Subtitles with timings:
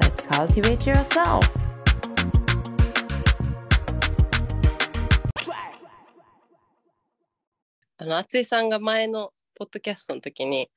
[0.00, 1.40] let's cultivate yourself.
[8.00, 10.70] あの厚井さんが前のポッドキャストの時に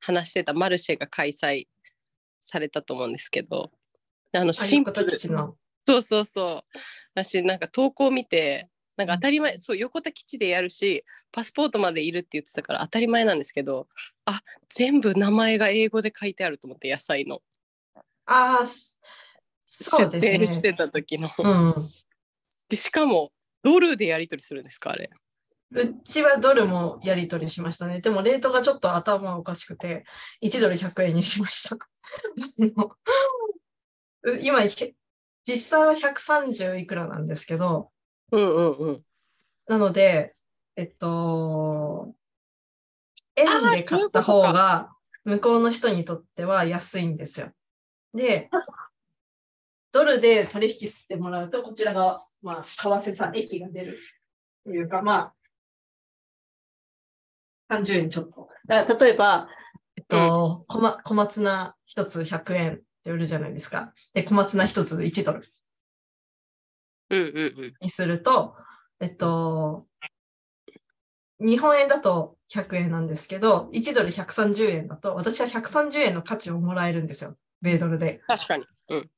[0.00, 1.66] 話してたマルシェが開催
[2.40, 3.72] されたと思うんですけど
[4.32, 5.06] あのシンプル。
[5.06, 5.56] 基地の。
[5.86, 6.78] そうそうそう。
[7.14, 13.88] 私なんか投稿見てなんか当たり前、そう横田基地でやるしパスポートまでいるって言ってたから当たり前なんですけど
[14.24, 17.40] あ全部名前が英語で書いてあると思って野菜の
[18.26, 18.98] ああ、そ
[19.66, 20.38] そう出ですね。
[20.38, 21.74] 店してた時の、うん。
[22.68, 25.10] でしかもドルでやり取りするんですかあれ？
[25.72, 28.00] うちはドルもやり取りしましたね。
[28.00, 30.04] でもレートがちょっと頭おかしくて、
[30.40, 31.76] 1ドル100円にしました。
[34.22, 34.94] う今、へ
[35.44, 37.90] 実際は130いくらなんですけど、
[38.30, 39.02] うんうんうん
[39.66, 40.34] なので、
[40.76, 42.14] えっと、
[43.36, 44.90] 円で買った方が
[45.24, 47.50] 向こうの人にとっては安いんですよ。
[48.14, 48.48] で、
[49.92, 53.98] ドルで取引してもらうと、こちらが、まあ、為替差益が出る
[54.64, 55.32] というか、ま
[57.68, 58.48] あ、30円ちょっと。
[58.66, 59.48] だから例えば、
[59.96, 63.92] えっと、小ま小松菜一つ100円って売るじゃないですか。
[64.12, 65.44] で、小松菜一つ1ドル
[67.10, 68.54] うんうんうんにすると、
[69.00, 69.86] えっと、
[71.40, 77.36] 日本円だと100円なんですけど、1ドル130円だと、私は130円の価値をもらえるんですよ。
[77.64, 78.20] 米ドルで。
[78.28, 78.64] 確かに。
[78.90, 79.10] うん。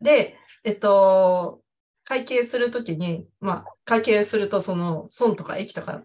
[0.00, 1.62] で、えっと、
[2.04, 6.04] 会計するときに、まあ、会計すると、その、損とか益とか、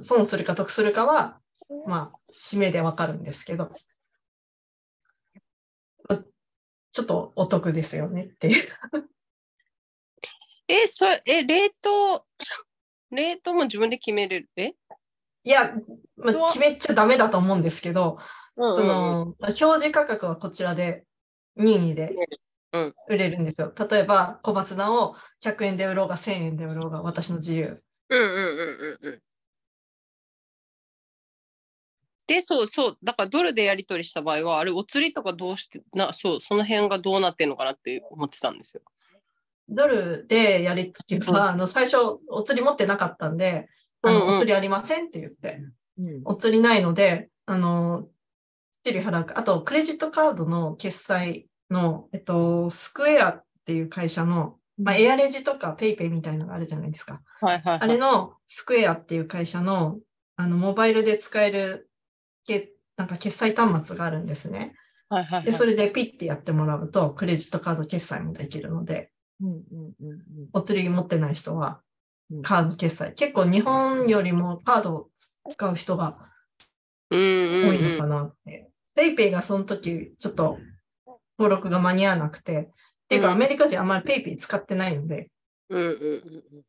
[0.00, 1.40] 損するか得するかは、
[1.86, 3.70] まあ、締めでわかるんですけど、
[6.90, 8.68] ちょっとお得ですよねっていう。
[10.68, 12.26] えそれえ冷凍
[13.10, 14.50] 冷凍も自分で決めれる？
[14.56, 14.74] え、
[15.48, 15.72] いや、
[16.18, 18.18] まあ、決めちゃダメだと思うんですけど、
[18.54, 21.04] うんうんうんその、表示価格はこちらで
[21.56, 22.14] 任意で
[22.72, 23.72] うん売れるんですよ。
[23.90, 27.82] 例えば、小松菜を100円で売ろうが1000円で売ろうが私の自由。
[28.10, 29.22] うんうんうんうんうん。
[32.26, 38.82] で、そうそう、だからドルでやり取りした場合は、あれ、お釣りとかどうして、なそう、その辺がどうなってんのかなって思ってたんですよ。
[39.70, 41.96] ドルでやりときは、あの、最初、
[42.28, 43.66] お釣り持ってなかったんで、
[44.02, 45.60] あの、うんうんお釣りありませんって言って、
[45.98, 48.08] うんお釣りないので、あの、きっ
[48.84, 49.38] ちり払うか。
[49.38, 57.20] あと、クレジットカードの決済の、えっと、スクエアっていう会社の、まあ、エアレジとかペイペイみたいなのがあるじゃないですか。
[57.40, 57.80] はいはい、はい。
[57.80, 59.98] あれのスクエアっていう会社の、
[60.36, 61.90] あの、モバイルで使える、
[62.46, 64.74] けなんか決済端末があるんですね。
[65.08, 69.10] はいはいはい、で、それでピッてやってもらうと、クレジットカード決済もできるので、
[69.40, 69.56] うんうん
[70.00, 70.18] うんうん
[70.52, 71.78] お釣り持ってない人はうん、
[72.42, 73.14] カード決済。
[73.14, 75.10] 結構日本よりもカードを
[75.48, 76.18] 使う人が
[77.10, 78.70] うんうん多いのかなって。
[78.94, 80.58] PayPay がその時、ちょっと
[81.38, 82.68] 登録が間に合わなくて、っ
[83.08, 83.34] ていうかうん。
[83.34, 85.30] アメリカ人あんまり PayPay 使ってないので、
[85.70, 86.62] うんうんうんうん。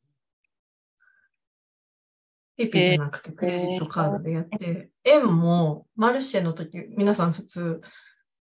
[2.56, 7.82] PayPay じゃなくてクレジットカードでやって、円もマルシェの時、皆さん普通、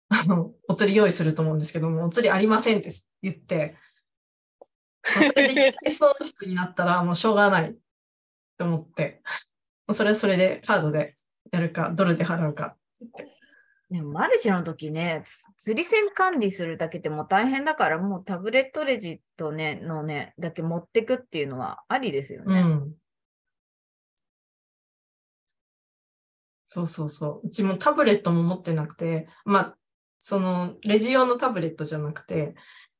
[0.10, 3.85] あの、お釣り用意すると思うんですけども、お釣りありませんって言って、まあ
[5.06, 7.76] それで機会損失になったらもうしょうがない
[8.58, 9.22] と思って、
[9.88, 11.16] もうそれはそれでカードで
[11.52, 13.46] やるか、ドルで払うかって言って。
[13.92, 15.24] でもマルシェの時ね、
[15.56, 22.62] つ釣り銭管理するだけでもう大変だから、もうタブレットレジットね、のね、だけ持ってくっていうのはありですよね。
[22.62, 22.96] うん。
[26.66, 27.48] そうそうそう。
[27.48, 29.78] うちもタブレットも持ってなくて、まあ、
[30.18, 32.56] その、レジ用のタブレットじゃなくて、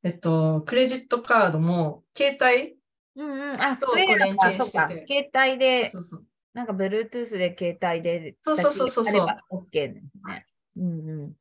[0.06, 2.76] えっと、クレジットカードも、携帯
[3.16, 3.62] うんうん。
[3.62, 4.08] あ、スそう連。
[4.08, 6.26] 携してて携帯で、そうそう。
[6.54, 7.10] なんか Bluetooth
[7.40, 10.46] で携帯で、そうそうそうそう OK ですね。
[10.78, 11.36] うんう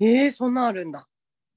[0.00, 0.04] ん。
[0.04, 1.06] えー、そんなんあるんだ。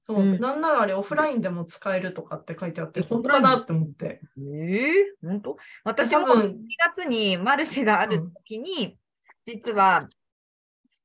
[0.04, 3.30] そう、うんなんならあれオフラインでも使えるとかって書いてあって、本当？
[3.30, 4.20] かなって思って。
[4.38, 5.56] ええ本当？
[5.82, 8.96] 私も多分2月にマルシェがある時に、
[9.44, 10.08] 実は、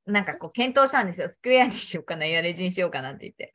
[0.08, 1.30] なんかこう検討したんですよ。
[1.30, 3.54] スクエアにしようかな、エアレジにしようかなって言って。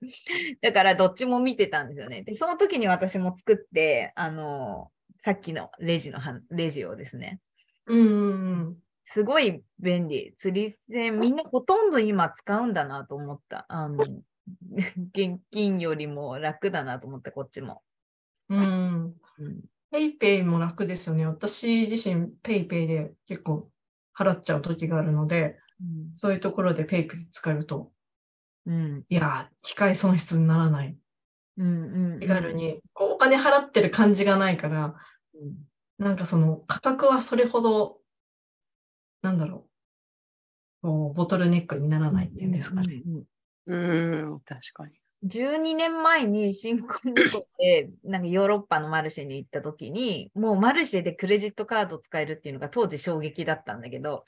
[0.60, 2.22] だからどっちも見てたんですよね。
[2.22, 7.40] で、その時に私も作って、あの、さっきのレジのはレジをですね。
[7.87, 8.76] うん。
[9.04, 10.34] すごい便利。
[10.38, 13.66] 釣り線、みんなほとんど今使うんだなと思った。
[13.69, 14.05] あの
[15.14, 17.82] 現金よりも楽だなと思って、こっちも。
[18.48, 19.16] うん。
[19.38, 19.60] うん
[19.92, 21.26] PayPay も楽ですよね。
[21.26, 23.69] 私自身 PayPay で結構
[24.16, 25.58] 払っちゃう時があるので、
[26.14, 27.93] そういうところで PayPay 使うと、
[28.67, 30.96] うんいやー、機会損失にならない。
[31.58, 34.94] うんうん手軽に、こうお金払ってる感じがないから、
[35.34, 35.55] うん
[35.99, 38.00] なんかその価格はそれほど、
[39.23, 39.69] なんだろ
[40.82, 43.02] う、こうボトルネックにならないっていうんですかね。
[43.06, 43.25] うん
[43.67, 44.93] うんうん、確かに。
[45.25, 54.25] 12年前に新婚旅行で なんかヨーロッパのマルシェに行った時にもうマルシェでクレジットカード使えるっていうのが当時衝撃だったんだけど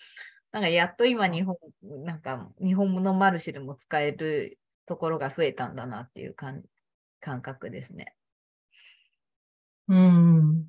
[0.54, 1.56] なんかやっと今日本
[2.04, 4.56] なんか日本のマルシェでも使える
[4.86, 6.62] ところが増えたんだなっていう感
[7.18, 8.14] 感覚ですね。
[9.88, 10.68] うん。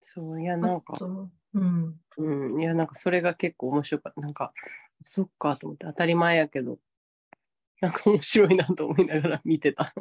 [0.00, 0.98] そう、いや、なんか
[1.54, 2.00] うん。
[2.16, 4.20] うん、いや、なんかそれが結構面白かった。
[4.20, 4.52] なんか、
[5.04, 6.80] そっかと思って、当たり前やけど、
[7.80, 9.94] なんか面白いなと思いながら見てた。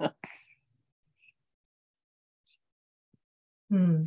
[3.69, 4.01] うん。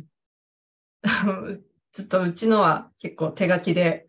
[1.93, 4.07] ちょっとうちのは結構手書きで、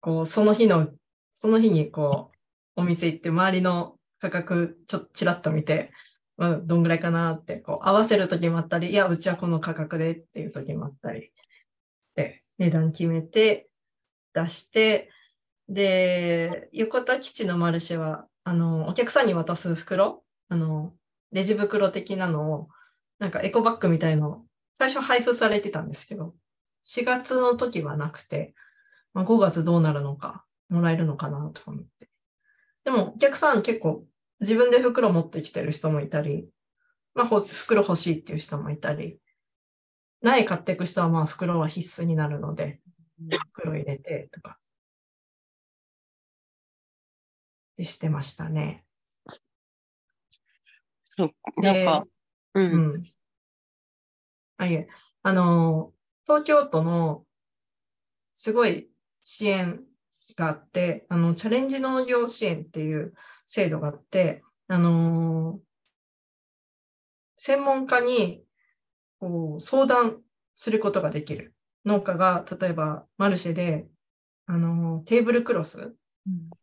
[0.00, 0.88] こう、その日の、
[1.32, 2.32] その日にこ
[2.76, 5.90] う、お店行って周りの価格ちょっとちらっと見て、
[6.38, 11.32] うん、どんぐらいかなって、こう、合わせる時もあったり、いや、うちはこの価格でっていう時もあったり、
[12.14, 13.68] で、値段決めて、
[14.34, 15.10] 出して、
[15.68, 20.94] で、横田基地のマルシェは、あの、お客さんに渡す袋、あの、
[21.32, 22.68] レジ袋的なのを、
[23.18, 24.44] なんかエコバッグみたいの
[24.74, 26.34] 最初配布されてたんですけど、
[26.82, 28.54] 4月の時はなくて、
[29.14, 32.10] まあ、5月どうなるのか、もらえるのかなとか思って。
[32.84, 34.04] でも、お客さん結構
[34.40, 36.48] 自分で袋持ってきてる人もいたり、
[37.14, 39.18] まあ、ほ袋欲しいっていう人もいたり、
[40.22, 42.80] 苗買っていく人はまあ袋は必須になるので、
[43.54, 44.58] 袋入れてとか、
[47.76, 48.84] でしてましたね。
[51.16, 52.06] そうなんか、
[52.54, 52.60] う。
[52.60, 53.02] うんん。
[54.58, 54.88] あ、いえ、
[55.22, 55.91] あの、
[56.26, 57.24] 東京都の
[58.34, 58.88] すごい
[59.22, 59.80] 支援
[60.36, 63.14] があって、あの、チャレンジ農業支援っていう
[63.46, 65.60] 制度があって、あの
[67.36, 68.42] 専門家に
[69.18, 70.22] こう相談
[70.54, 71.54] することができる。
[71.84, 73.86] 農家が、例えばマルシェで、
[74.46, 75.94] あのテーブルクロス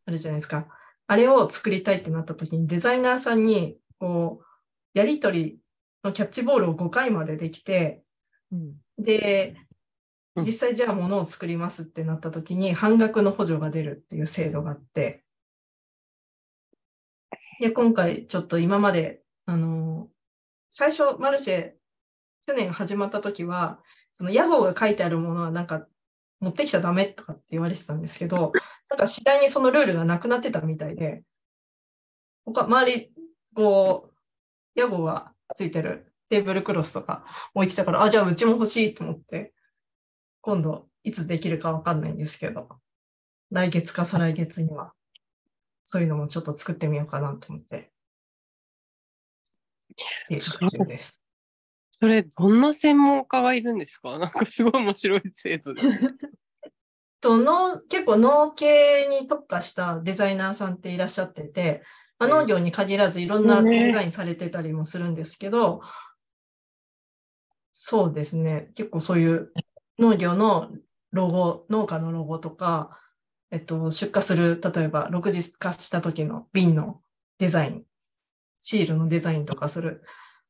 [0.06, 0.68] あるじゃないですか。
[1.08, 4.46] あれを作りたいってなった時にデザイナーさんに、こう、
[4.94, 5.60] やりとり
[6.04, 8.02] のキャッチボールを5回までできて、
[8.52, 9.56] うんで
[10.36, 10.44] う、ん。
[10.46, 15.24] 実際じゃあ物を作りますってなった時に半額の補助が出るっていう制度があって、
[17.60, 20.10] で、今回ちょっと今まで、あの、
[20.70, 21.74] 最初マルシェ、
[22.48, 25.88] 去年始まった時は、その屋号が書いてあるものはなんか
[26.40, 28.54] 持ってきちゃダメとかって言われてたんですけど、
[28.90, 31.24] なんか次第にそのルールがなくなってたみたいで、
[32.46, 33.14] 他、周り、
[33.56, 34.12] こ
[34.76, 39.54] う、屋号がついてるテーブルクロスとか置いてたから、あ、じゃあうちも欲しいと思って、
[40.42, 42.80] 今度いつできるかわかんないんですけど、
[43.52, 44.94] 来月か再来月には、
[45.84, 47.92] そういうのもちょっと作ってみようかなと思って、
[50.30, 51.22] 計画中です。
[51.92, 54.18] それ、どんな専門家がいるんですか？
[54.18, 55.82] なんかすごい面白い制度で。
[57.22, 61.84] との結構農系に特化したデザイナーさんっていらっしゃってて、
[62.18, 62.40] まあ、うん。
[62.40, 63.88] 農業に限らずいろんなね。
[63.88, 65.82] デザインされてたりもするんですけど、
[67.82, 69.54] そうですね、結構そういう
[69.98, 70.70] 農業の
[71.12, 73.00] ロゴ、農家のロゴとか、
[73.52, 77.02] えっと、出荷する、例えば6次化した時の瓶の
[77.38, 77.86] デザイン、
[78.60, 80.04] シールのデザインとかする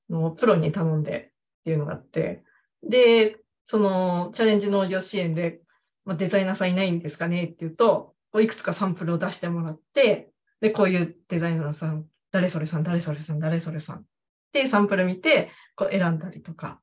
[0.09, 2.43] のをプロに頼んでっていうのがあって、
[2.81, 5.61] で、そのチャレンジ農業支援で
[6.05, 14.05] まあ、デザイナーさんいないんですかねって言うと、いくつかサンプルを出してもらって、で、こういうデザイナーさん、誰それさん、誰それさん、誰それさん。
[14.51, 16.81] で、サンプル見て、こう選んだりとか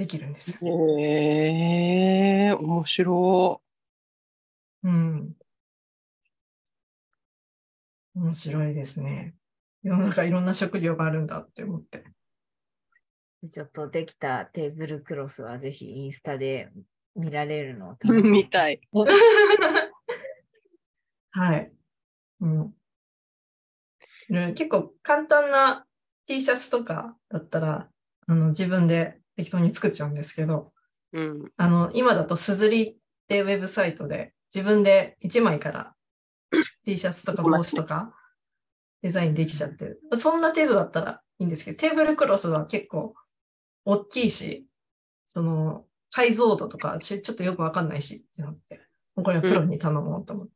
[0.00, 0.98] できるんですよ。
[0.98, 3.60] へえー、面白
[4.82, 5.34] うん。
[8.14, 9.34] 面白いですね。
[9.82, 12.02] 世の中いろんな職業があるんだって思って。
[13.50, 16.70] ちょっとできたテーブルクロスはぜひインスタで
[17.14, 18.08] 見られるのをい。
[18.08, 18.80] 楽しみたい。
[21.32, 21.70] はい。
[22.40, 22.60] うん。
[24.30, 25.84] うん結構簡単な
[26.26, 27.90] T シャツとかだったら、
[28.28, 30.72] あの、自分で適当に作っちゃうんですけど、
[31.12, 31.52] うん。
[31.56, 32.96] あの、今だとすずりっ
[33.28, 35.94] てウェブサイトで自分で1枚から
[36.84, 38.14] T シャツとか帽子とか
[39.02, 40.00] デザインできちゃってる。
[40.16, 43.14] そんな程度だったらいいんですけど、テーブルクロスは結構
[43.84, 44.66] 大きいし、
[45.26, 48.80] その解像度とかしちょっとよくわかんないしってなって、
[49.14, 50.52] もうこれはプロに頼もうと思って。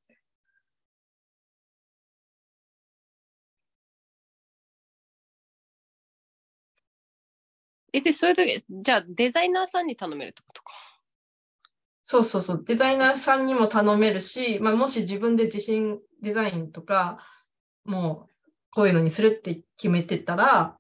[7.95, 10.73] え、で、そういう時、じゃあデザイナーさんに頼めるってことか。
[12.03, 12.65] そうそうそう。
[12.65, 17.19] デザイナーさんにも頼めるし、まあ、もし自分で自信デザインとか、
[17.85, 18.35] もう
[18.73, 20.77] こういうのにするって決めてたら、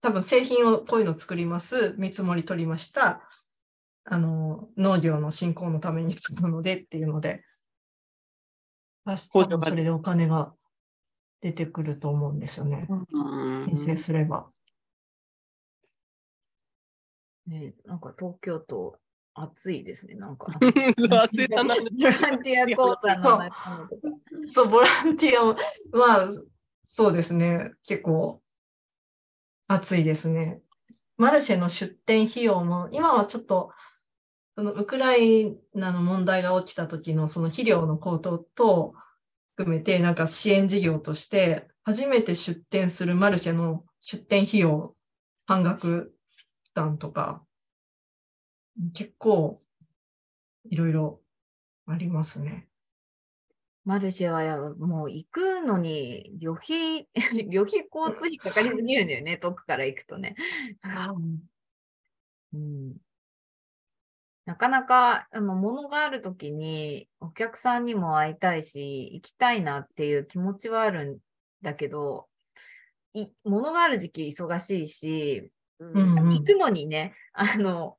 [0.00, 1.94] 多分製品をこういうの作ります。
[1.98, 3.28] 見積もり取りました。
[4.06, 7.44] あの、農業の振興のために作るのでっていうので、
[9.04, 9.14] 多
[9.44, 10.54] 分それでお金が
[11.42, 12.86] 出てくると思うんですよね。
[12.88, 14.48] うん申請すれば。
[17.46, 18.98] ね、なんか東京都
[19.34, 20.46] 暑いですね、なんか。
[20.96, 23.50] そう暑いなボランティア講座の。
[24.46, 25.56] そう、ボランティアも、
[25.92, 26.28] まあ、
[26.84, 27.72] そうですね。
[27.86, 28.40] 結構、
[29.66, 30.60] 暑いですね。
[31.16, 33.72] マルシェの出店費用も、今はちょっと、
[34.56, 38.94] そのウクライナの問題が起きた時のその肥料の高騰と
[39.56, 44.94] 含めて、なんか支援事業として、初めて出店するマルシェの出店費用、
[45.46, 46.13] 半額
[46.74, 47.40] 負担とか、
[48.92, 49.62] 結構、
[50.68, 51.20] いろいろ
[51.86, 52.66] ありますね。
[53.84, 57.08] マルシェはやもう行くのに旅費、
[57.48, 60.34] 旅費交通費かかりすぎるんだよね、 遠くから行くとね。
[62.52, 62.96] うん、
[64.46, 71.18] なかなかあの物があるときにお客さんにも会いたいし、行きたいなっていう気持ちはあるん
[71.62, 72.28] だけど、
[73.12, 75.50] い物がある時期忙しいし、
[75.80, 77.96] うんうん行くのにね、あの、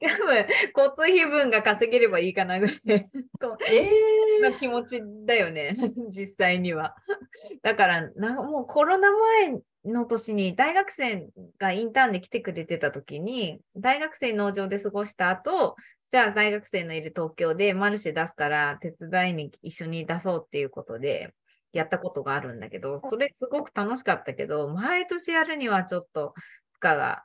[0.00, 3.10] 多分交通費分が稼げればいいかなぐらい
[3.40, 3.88] とえ
[4.38, 5.76] えな気持ちだよね、
[6.10, 6.94] 実際には。
[7.62, 15.76] だからな、もうコロナ前の年に大学生がインターンで来てくれてた時に、大学生農場で過ごした後、
[16.10, 21.32] じゃあ大学生のいる東京でマルシェ出すから手伝いに一緒に出そうっていうことで
[21.72, 26.34] やったことがあるんだけど、それすごく楽しかったけど、毎年やるにはちょっと
[26.82, 27.24] 負荷が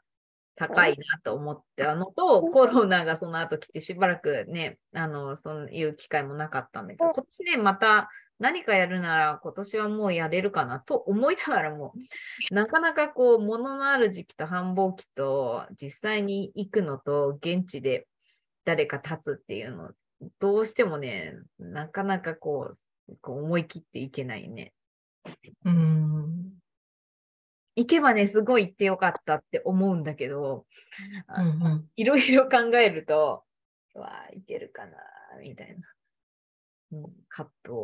[0.56, 8.10] 高いなと思ったのと、コロナがその後来てしばらくね、あの、そういう機会もなかったんだけど、今年ね、また
[8.40, 11.94] 何かやるなら今年はもうやれるかなと思いながらも、
[12.52, 18.08] なかなかこう、物のある時期と繁忙期と実際に行くのと現地で
[18.66, 19.92] 誰か立つっていうの、
[20.40, 22.74] どうしてもね、なかなかこ
[23.08, 24.74] う、こう思い切っていけないね。
[25.66, 26.54] うん。
[27.78, 30.66] 行けばね、すごい行ってよかったって思うんだけど。
[31.96, 33.44] いろいろ考えると、
[33.94, 34.98] うわあ、いけるかな、
[35.40, 36.98] みたいな。
[37.00, 37.76] うん、葛藤。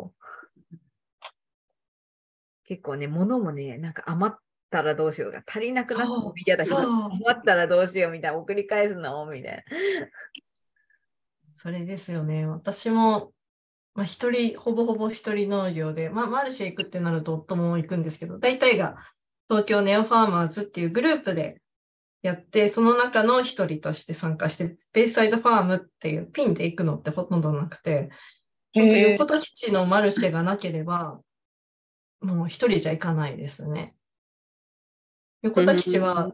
[2.65, 4.37] 結構ね、物もね、なんか余っ
[4.71, 9.27] たらどうしようが、足りなくなっても嫌だけど、余ったらどうしようみたいな、送り返すの？
[9.27, 9.63] みたいな。
[11.49, 12.47] それですよね。
[12.47, 13.31] 私も、
[13.93, 18.97] まあ、一人、ほぼほぼ一人農業で、まあ、マルシェ行くってなると夫も行くんですけど、大体が
[19.49, 21.61] 東京ネオファーマーズっていうグループで
[22.21, 28.09] やって、その中の一人として参加して、ベイサイドファームっていうピンで行くのってほとんどなくて、
[28.73, 31.19] 横田基地のマルシェがなければ、
[32.21, 33.93] もう一人じゃ行かないですね。
[35.41, 36.31] 横田基地は、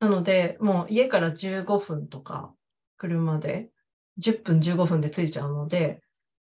[0.00, 2.52] なので、もう家から15分とか、
[2.96, 3.70] 車で、
[4.18, 6.02] 10分15分で着いちゃうので、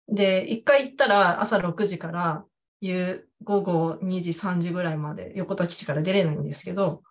[0.08, 2.46] で、一回行ったら朝6時から
[2.82, 7.04] 夕午後2時、3時ぐらいまで横田基地から出れないんですけど、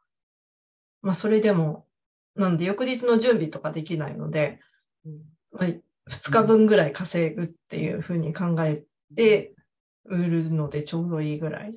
[1.02, 1.86] まあそれでも、
[2.34, 4.60] なので翌日の準備とかできないので、
[5.52, 8.84] まあ、2日分ぐらい稼ぐっていうふうに考え
[9.14, 9.54] て
[10.04, 11.72] 売るのでちょうどいいぐらい。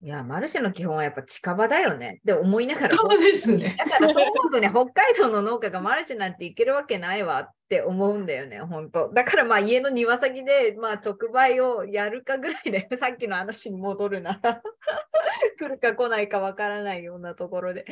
[0.00, 2.96] いや、マルシェの基本はやっぱ近場だよねって思いながら。
[2.96, 3.76] そうですね。
[3.76, 9.12] だからそう思うとね、北海道の農家がマルシェなんて行けるわけないわって思うんだよね、本当。
[9.12, 14.62] だからまあ家の庭先で、まあ、直売をやるかぐらいで、 さっきの話に戻るなら、
[15.58, 17.84] 来るか来ないかわからないようなところで。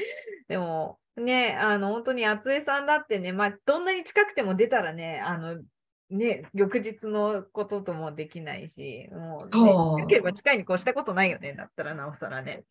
[0.46, 5.60] でも、ね、あの、本当に厚江さんだってね、まあ、どんなに近くても出たらね、あの、
[6.10, 12.64] ね、翌日のことともできないし、もう、ね、そう近ければ近いに越したことないよね、だったらなおさらね。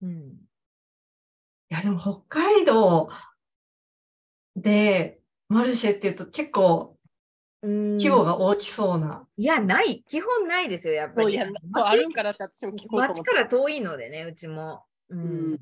[0.00, 0.10] うん。
[0.10, 3.10] いや、でも北海道
[4.56, 6.96] でマルシェっていうと結構
[7.62, 9.26] うん規模が大きそうな。
[9.36, 10.02] いや、ない。
[10.04, 11.38] 基本ないですよ、やっぱり。
[11.38, 11.44] あ
[11.94, 13.08] るんかなって私も聞こうと。
[13.08, 14.84] 町から遠いのでね、うちも。
[15.08, 15.58] うんうん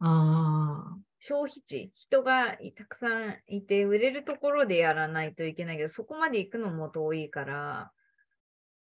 [0.00, 7.92] あ消費地、人がいたくさんいて、売れるところでやらないといけないけど、そこまで行くのも遠いから、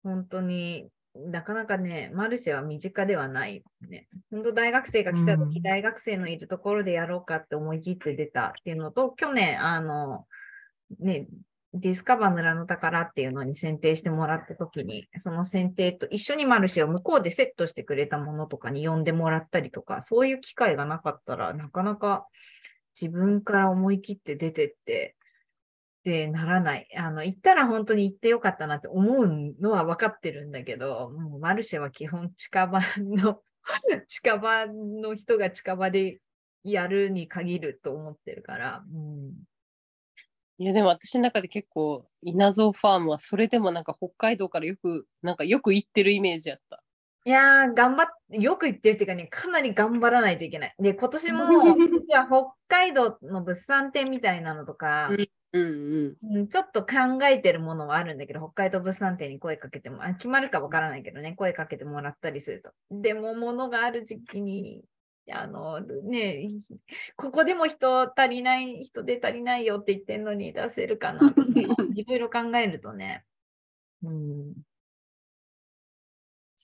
[0.03, 4.09] 本当になかなかね、マルシェは身近ではない、ね。
[4.33, 10.27] 本当大学生が来た時、うん大学生のいるところでやろうかって思い切って出たっていうのと、去年、あの、
[10.99, 11.29] ね、
[11.75, 22.26] ディスカバー村の宝っていうのに選定してもらった時に、その選定と一緒にマルシェを向こうでセットしてくれたものとかに呼んでもらったりとか、そういう機会がなかったらなかなか
[23.00, 25.17] 自分から思い切って出てって、
[26.05, 26.88] で、ならない。
[26.97, 33.41] あの、行ったら本当に行ってよかったなって思うのは分かってるんだけど、もうマルシェは基本近場の、
[34.09, 36.19] 近場の人が近場で
[36.64, 39.33] やるに限ると思ってるから、うん、
[40.62, 46.81] いやでも私の中で結構稲造ファームはそれでもなんか北海道からよくなんかよく行ってるイメージやった。
[47.25, 50.75] いやー、頑張って、よく言ってるっていうかね、かなり頑張らないといけない。
[50.78, 51.47] で、今年も、
[52.07, 56.16] 実は北海道の物産展みたいなのとか、うんうん。
[56.37, 62.73] うんちょっと考えてるものはあるんだけど、北海道物産展に声かけても、あ決まるかわからないけどね、声かけてもらったりすると。
[62.90, 64.85] でも、物がある時期に、
[65.31, 66.49] あの、ね、
[67.17, 71.49] ここでも人足りない、人で足りないよって言ってんのに出せるかなとか、
[71.95, 73.25] いろいろ 考えるとね。
[74.02, 74.55] うん。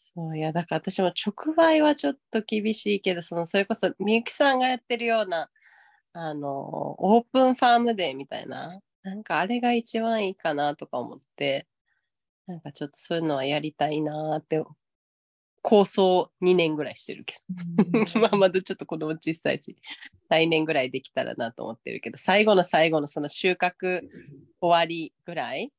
[0.00, 5.50] そういやだから私も直売はちょっと厳しいけどそのそれこそみゆきさんがやってるような
[6.12, 11.66] あのオープンファームデーみたいななんかあれが一番いいかなとか思って
[12.46, 14.62] なんかちょっとそういうのはやりたいなって
[15.62, 17.34] 構想2年ぐらいしてるけ
[18.14, 18.20] ど。
[18.20, 19.76] まあまだちょっと子供小さいし
[20.28, 24.02] 来年ぐらいできたらなと思ってるけど最後の最後のその収穫
[24.60, 25.72] 終わりぐらい。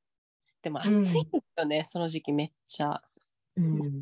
[0.61, 3.01] でも暑いんですよね、その時期めっちゃ。
[3.55, 3.79] うん。
[3.79, 4.01] うん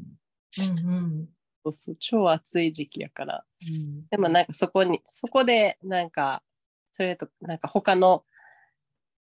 [0.57, 1.29] うん。
[1.63, 3.45] そうそう超暑い時期やから。
[3.61, 4.07] うん。
[4.07, 6.43] でもなんかそこにそこでなんか
[6.91, 8.23] それとなんか他の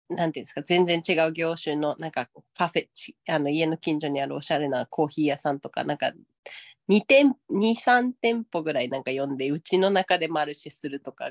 [0.08, 6.12] なんていうんですか全然違う業種のなんかカフェちあの家の近所にあるおしゃれなコーヒー屋さんとかなんか
[6.88, 11.30] 2店23店舗ぐらいなんか呼んでうちの中でマルシェするとか。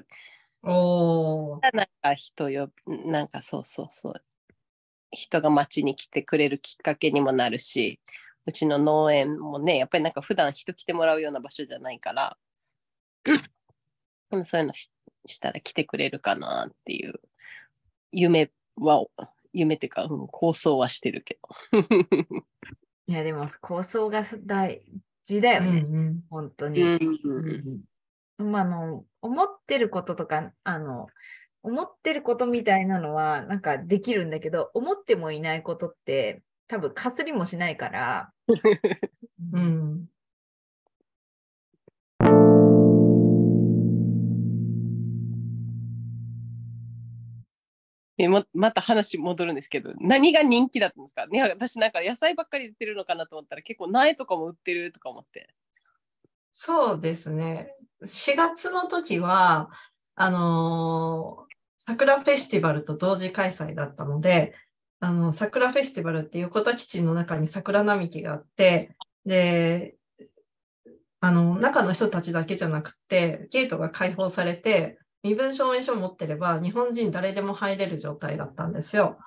[0.63, 1.59] おー。
[1.73, 4.13] なんか人よなんかそうそうそう。
[5.11, 8.01] 人が町に来てくれるきっかけにもなるし
[8.45, 12.37] うちの農園もねやっぱりなんか普段人来てもらうような場所じゃないから。
[14.29, 14.91] でもそういうのし
[15.25, 17.19] したら来てくれるかなっていう。
[18.11, 19.05] 夢は
[19.53, 21.39] 夢っていうか、うん構想はしてるけ
[21.71, 21.79] ど。
[23.07, 24.81] いや、でも構想が大
[25.27, 26.23] 事だよね、うんうん。
[26.29, 26.81] 本当に。
[26.81, 27.83] うん。
[28.39, 28.51] うん。
[28.51, 31.07] まあ、あの、思ってることとか、あの、
[31.63, 38.31] 思ってることみたいなのは、なんかできるんだけど、思ってもいないことって、多分かすりもしないから、
[39.53, 40.07] うん
[48.17, 51.27] えままた話戻るんですけど何が人気だったんですか？
[51.31, 55.49] いや私なんか野菜ばっかり売ってるのかなと思ったら結構苗とかも売ってるとか思って。
[56.51, 57.75] そうですね。
[58.03, 59.69] 4月の時は、
[60.15, 61.47] あのー
[61.79, 64.55] 桜フェスティバルと同時開催だったので、
[64.99, 68.95] あの、桜フェスティバルって横田基地の中に桜並木があって、
[69.27, 69.95] で、
[71.19, 74.97] あの、中の人たちだけじゃなくて、ゲートが開放されて、
[75.29, 79.17] 身分証明書を持ってれば、日本人誰でも入れる状態だったんですよ。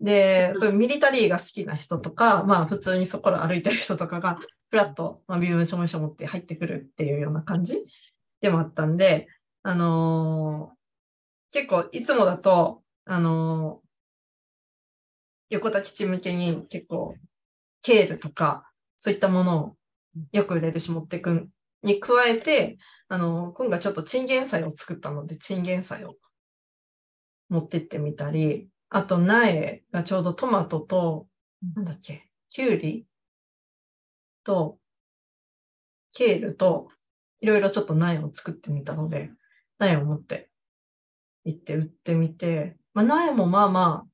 [0.00, 4.38] で、そういうミリタリーが好きな人とか、まあ普通にそこら歩いてる人とかが、
[4.70, 7.82] ふらっと、まあ、身分証明書を持って入ってくるっていうような感じ
[8.40, 9.28] でもあったんで、
[9.62, 10.78] あのー
[11.50, 13.88] 結構いつもだと、あのー
[15.50, 17.14] 横田基地向けに結構、
[17.82, 19.76] ケールとか、そういったものを
[20.32, 21.48] よく売れるし持ってくん
[21.82, 22.76] に加えて、
[23.10, 26.16] あのー今回ちょっとチンゲン菜を作ったので、チンゲン菜を
[27.48, 31.26] 持ってってみたり、あと苗がちょうどトマトと、
[31.74, 33.06] なんだっけ、キュウリ
[34.44, 34.78] と、
[36.14, 36.88] ケールと、
[37.40, 39.30] いろいろちょっと苗を作ってみたので、
[39.78, 40.50] 苗を持って
[41.44, 44.06] 行って売ってみて、まあ、苗もまあまあ、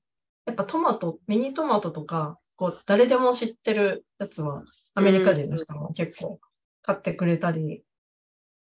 [0.46, 4.62] やっぱトマト、ミニトマトとか、こう、誰でも知ってるやつは、
[4.94, 6.38] アメリカ人の人も結構
[6.83, 7.83] 買ってくれたり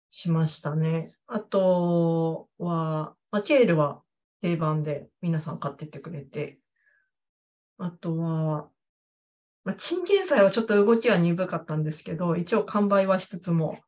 [0.09, 1.11] しましたね。
[1.27, 4.01] あとは、まあ、ケールは
[4.41, 6.59] 定番で皆さん買ってってくれて、
[7.77, 8.69] あとは、
[9.63, 13.79] まあ、チンゲン菜はちょっと動きは鈍かったんですけど、一応完売はしつつも、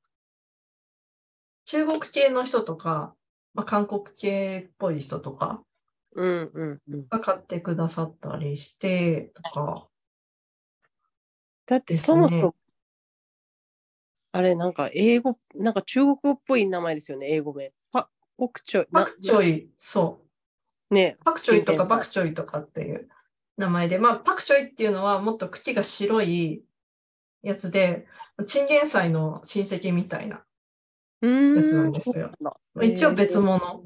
[1.65, 3.15] 中国系の人とか、
[3.53, 5.63] まあ、韓国系っぽい人とか
[6.13, 9.87] うんうんうん、が買ってくださったりして、とか、
[11.65, 12.53] だってそもそも、ね
[14.33, 17.71] あれなんか英語なんか中国語っぽい名前ですよね英語名。
[17.91, 18.87] パパクチョイ。
[18.91, 19.49] パクチョイ。
[19.49, 20.21] イ、そ
[20.89, 21.17] う、ね。
[21.23, 23.09] パクチョイとかチンゲン菜バクチョイとかっていう
[23.57, 26.63] 名前で、まあ、パクチョイっていうのはもっと茎が白い
[27.43, 28.07] やつで、
[28.45, 30.43] チンゲン菜の親戚みたいな、
[31.21, 32.31] やつなんですよ。
[32.81, 33.83] 一応別物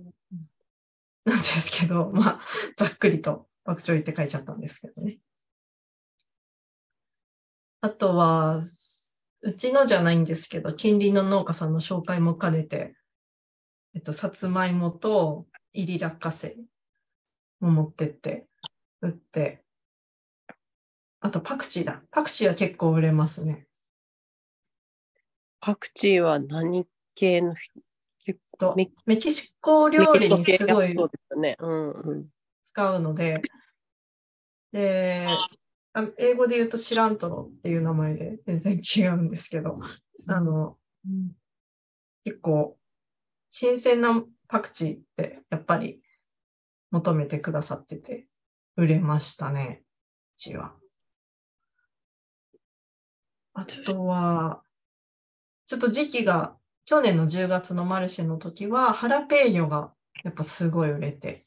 [1.26, 2.40] なんですけど、まあ、
[2.76, 5.18] ざっくりとパクチョイって書いちゃったんですけどね。
[7.82, 8.62] あとは、
[9.46, 12.96] うちのじゃないんですけど、近隣の農家さんの紹介も兼ねて、
[13.94, 16.58] えっと、さつまいもと入り落花生
[17.62, 18.48] を持ってって、
[19.02, 19.64] 売って、
[21.20, 22.02] あとパクチーだ。
[22.10, 23.68] パクチーは結構売れますね。
[25.60, 27.80] パクチーは何系の人？
[28.26, 30.96] 結とメメキシコ料理にすごい。
[32.64, 33.44] 使うので、
[34.72, 35.48] で、あ
[36.18, 39.76] 英語で言うとシラントロっていう名前で全然違うんですけど、
[40.28, 40.78] あの、
[42.24, 42.78] 結構、
[43.50, 46.02] 新鮮なパクチーってやっぱり
[46.92, 48.28] 求めてくださってて、
[48.76, 49.84] 売れましたね、
[50.36, 50.74] うちは。
[53.54, 54.62] あとは、
[55.66, 61.46] ちょっと時期が、去年の10月のマルシェの時は、ハラペーニョがやっぱすごい売れて、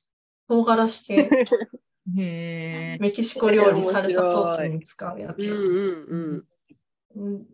[0.49, 1.31] 唐辛子系、
[2.17, 2.99] へえ。
[3.01, 5.39] メキシコ料理サルサソースに使うやつ。
[5.39, 6.45] うんうん
[7.17, 7.35] うん。
[7.37, 7.47] うん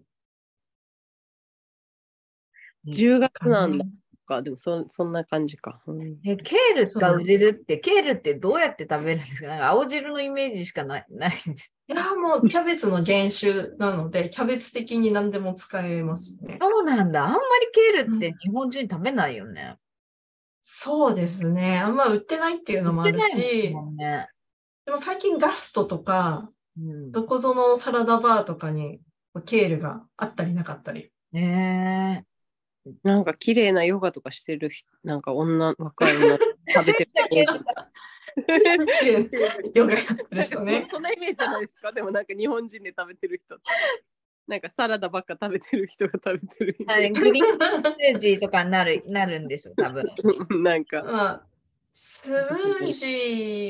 [2.86, 3.84] 10月なんだ。
[4.26, 4.42] か。
[4.42, 5.82] でもそそんな感じか。
[5.86, 9.48] うんえ、ケールが売れるって、ケールってどうやって食べるんですか？
[9.48, 11.72] なんか青汁のイメージしかないないんです。
[11.88, 16.56] いや、もうキャベツの原種なので、キャベツ的に何でも使えますね。
[16.58, 17.24] そうなんだ。
[17.24, 19.76] あんまりケールって日本人食べないよね。
[20.60, 21.78] そうですね。
[21.78, 24.28] あんま売ってないっていうのもある売ってないでしす、もんね。
[24.86, 29.00] でも最近ガストとか、うん、どこぞのサラダバーとかに
[29.46, 31.10] ケールがあったりなかったり。
[31.32, 32.24] ね
[33.02, 37.60] なんか綺麗なヨガとかしてる人、なんか女、若い女食べてるイメージ。
[38.98, 39.28] 綺麗な
[39.74, 40.88] ヨガやってる人ね。
[40.92, 41.92] そんなイメージじゃないですか？
[41.92, 43.64] でもなんか日本人で食べてる人って。
[44.46, 50.04] なんかサラダばっか食べてる人が食べてるグリーンスムージーとかになるなるんでしょ、多分。
[50.16, 50.22] ジ。
[50.60, 51.46] なんか、まあ、
[51.96, 53.06] スムージ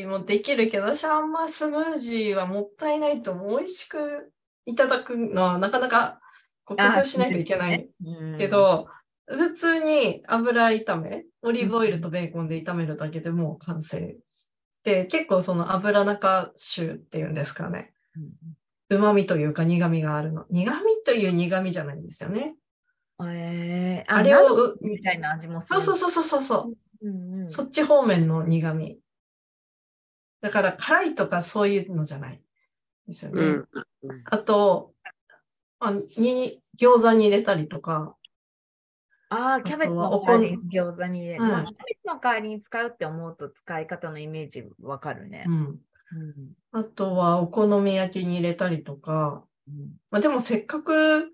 [0.06, 3.58] ーもできるけど、私はあんまスムージーはもったいないと思う。
[3.58, 4.32] 美味しく
[4.64, 6.20] いただくのはなかなか
[6.64, 8.88] 工夫しないといけないうんけ、ど、
[9.26, 14.16] 普通に油炒め、オリーブオイルとベーコンで炒めるだけでもう完成。
[14.84, 17.92] で、結構その油中臭っていうんですかね。
[18.88, 20.46] 旨味というか苦味があるの。
[20.48, 22.54] 苦味という苦味じゃないんですよね。
[23.22, 25.60] えー、あれをみたいな味も。
[25.60, 26.70] そうそうそうそうそうそ
[27.05, 27.09] う。
[27.09, 27.49] うんうん。
[27.49, 28.99] そっち方面の苦味。
[30.40, 32.43] だから辛いとかそういうのじゃない。
[33.07, 33.43] ですよね。
[33.43, 34.23] うん。
[34.25, 34.93] あと、
[35.81, 38.17] あに餃子に入れたりとか、
[39.29, 41.43] ああ、キャベツの代わりに餃子に入れる。
[41.43, 45.51] はいまあキャベツの代わりに使うって思うと使い方のイメージわかるねう。
[45.51, 45.55] ん。
[45.55, 45.79] うん
[46.73, 51.33] あとはお好み焼きに入れたりとか、うんまあでもせっかく、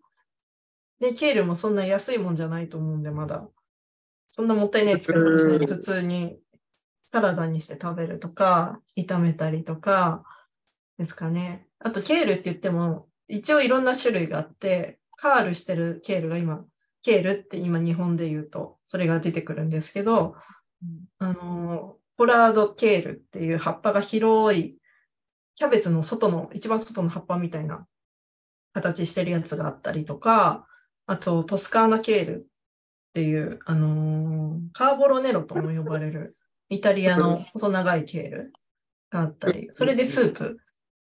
[1.00, 3.48] ね、ケールもそんな安いもんじゃないと思うんで、まだ。
[4.30, 5.58] そんなもったいない使い方しない。
[5.66, 6.38] 普通に
[7.04, 10.24] サラダにして食べるとか、炒めたりとか、
[10.96, 11.66] ですかね。
[11.80, 16.64] あと、ケールって言っても、一応いろんな種類があって、カールしてるケールが今、
[17.02, 20.36] ケールって今日本で言うと、それが出てくるんですけど、
[21.18, 24.76] あの、ポラードケールっていう葉っぱが広い、
[25.54, 27.86] キャベツの外の、一番外の葉っぱみたいな
[28.74, 30.66] 形してるやつがあったりとか、
[31.06, 32.49] あとトスカーナケール
[33.10, 36.36] っていう、あのーカーボロネロとも呼ばれる
[36.70, 38.52] イタリアの細長いケール
[39.10, 40.60] があったり、それでスープ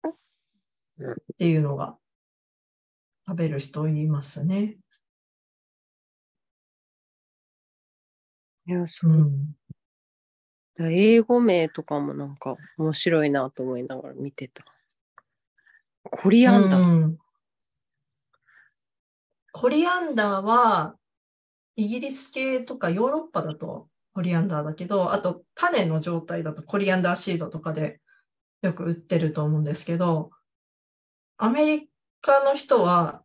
[0.07, 1.99] っていうのが
[3.27, 4.77] 食べる人いますね。
[8.67, 9.15] いや、そうう。
[9.17, 9.57] ん。
[10.75, 14.65] だ英語名とかもなんか面白いなと思いながら見てた。
[16.03, 16.83] コリアンダー。
[16.83, 17.19] うん
[19.59, 20.99] コリアンダーは、
[21.77, 28.01] イギリス系とかヨーロッパだとコリアンダーだけど、あと種の状態だとコリアンダーシードとかで
[28.63, 30.31] よく売ってると思うんですけど、
[31.37, 31.91] アメリ
[32.23, 33.23] カの人は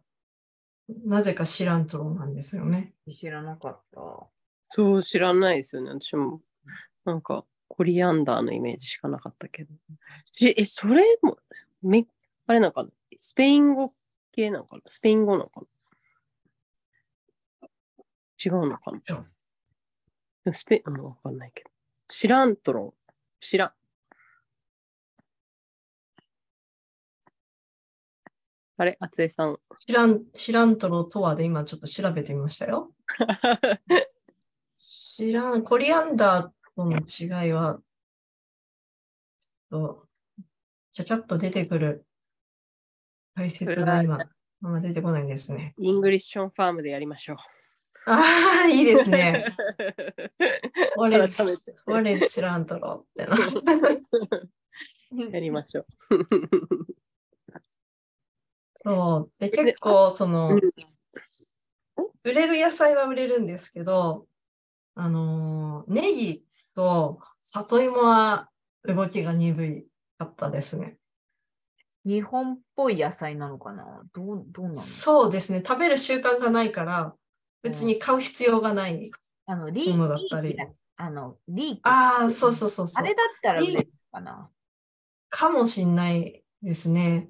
[1.05, 2.93] なぜかシラントロなんですよね。
[3.09, 4.01] 知らなかった。
[4.69, 5.91] そう知らないですよね。
[5.91, 6.41] 私も
[7.05, 9.73] なんかコリアンダーのイメージしかなかったけど。
[10.33, 11.37] しえ、それも、
[11.81, 12.05] め
[12.47, 12.89] あれなんかな？
[13.15, 13.93] スペイン語
[14.33, 14.81] 系なのかな？
[14.87, 15.67] スペイン語なのかな？
[18.43, 20.54] 違うのかな？
[20.54, 21.69] スペイン、うんわかんないけど。
[22.08, 22.95] シラントロ、
[23.39, 23.71] 知らん。
[28.77, 29.60] あれ、厚江さん。
[29.77, 32.91] シランシラントロとはで今ちょっと調べてみましたよ。
[34.75, 37.80] cilan、コリアンダーとの違いは、
[39.39, 40.08] ちょっと、
[40.91, 42.08] ちゃちゃっと出てくる
[43.36, 45.75] 解説が今、あんま出てこないんですね。
[45.77, 47.38] English on farm でやりましょう。
[48.05, 49.55] ああ、いいですね。
[50.97, 53.37] What is cilantro ってな。
[55.31, 55.87] やりましょう。
[58.75, 59.31] そう。
[59.39, 60.59] で、結構、その、うん
[62.23, 64.27] 売れる野菜は売れるんですけど、
[64.93, 66.43] あのーネギ
[66.75, 68.51] と里芋は
[68.83, 69.87] 動きが鈍い
[70.19, 70.97] かったですね。
[72.05, 74.03] 日本っぽい野菜なのかな？
[74.13, 75.63] どうどうなのそうですね。
[75.65, 77.15] 食べる習慣がないから、
[77.63, 79.12] 別に買う必要がない。
[79.45, 83.15] あのリーものだったりリーキだあのリーキああ、そうそうそうそうあれ。
[83.15, 84.50] だったら売れるかな
[85.30, 87.30] かもしんないですね。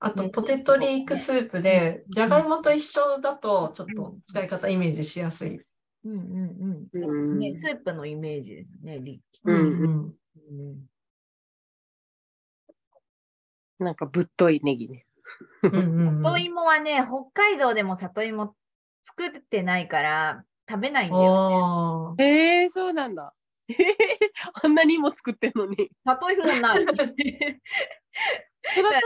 [0.00, 5.60] あと、ねポテトリークスープで、うんじゃがいもと一緒だと、ちょっと使い方イメージしやすい。
[6.04, 7.36] うんうんううん。
[7.36, 9.42] んね、スープのイメージですね、リーキ。
[9.44, 10.14] うんうん
[10.50, 10.86] うん
[13.80, 15.06] なんかぶっといネギね。
[15.62, 18.54] 里芋はね、北海道でも里芋
[19.02, 22.12] 作ってないから食べないんだよ。
[22.12, 23.32] おーへえそうなんだ。
[23.68, 23.76] え ー
[24.64, 25.90] あんなにも作ってんのに。
[26.04, 26.82] 里芋ない。
[26.82, 27.06] 育た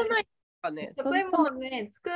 [0.04, 0.26] ない
[0.60, 0.92] かね。
[0.96, 2.10] 里芋をね、作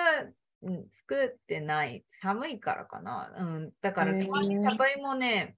[0.62, 2.04] うん作ってない。
[2.20, 3.34] 寒いからかな。
[3.38, 5.56] うん、だから、たまに里芋ね、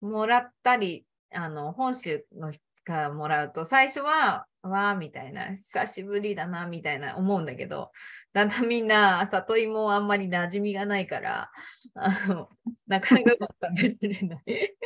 [0.00, 7.90] もらったり、あの、本州の人からもらうと、最初は、わーみたいな、久しぶりだな、みたいな思うんだけど、
[8.32, 11.50] だんだんみんな里芋あんまり馴染みがないから、
[11.94, 12.48] あの、
[12.86, 14.76] なかなかうまく食べられない。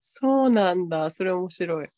[0.00, 1.10] そうなんだ。
[1.10, 1.88] それ面白い。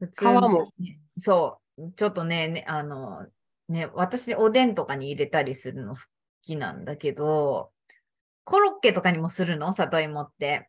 [0.00, 3.26] 皮もねそう、ちょっとね、ねあの、
[3.68, 6.02] ね、私、おでんとかに入れたりするの好
[6.42, 7.72] きなんだけど、
[8.44, 9.72] コロッケとかにもするの？
[9.72, 10.68] 里芋って。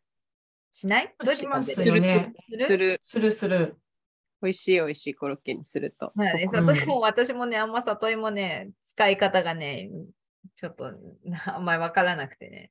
[0.80, 1.14] しない？
[1.34, 2.32] しますよね。
[2.44, 2.98] するする。
[3.00, 3.32] する？
[3.32, 3.76] する。
[4.42, 6.12] 美味しい美味しいコロッケにすると。
[6.14, 9.90] まあね、うん里芋、私もね、あんま里芋ね、使い方がね、
[10.56, 10.92] ちょっと
[11.24, 12.70] な あんまりわからなくてね。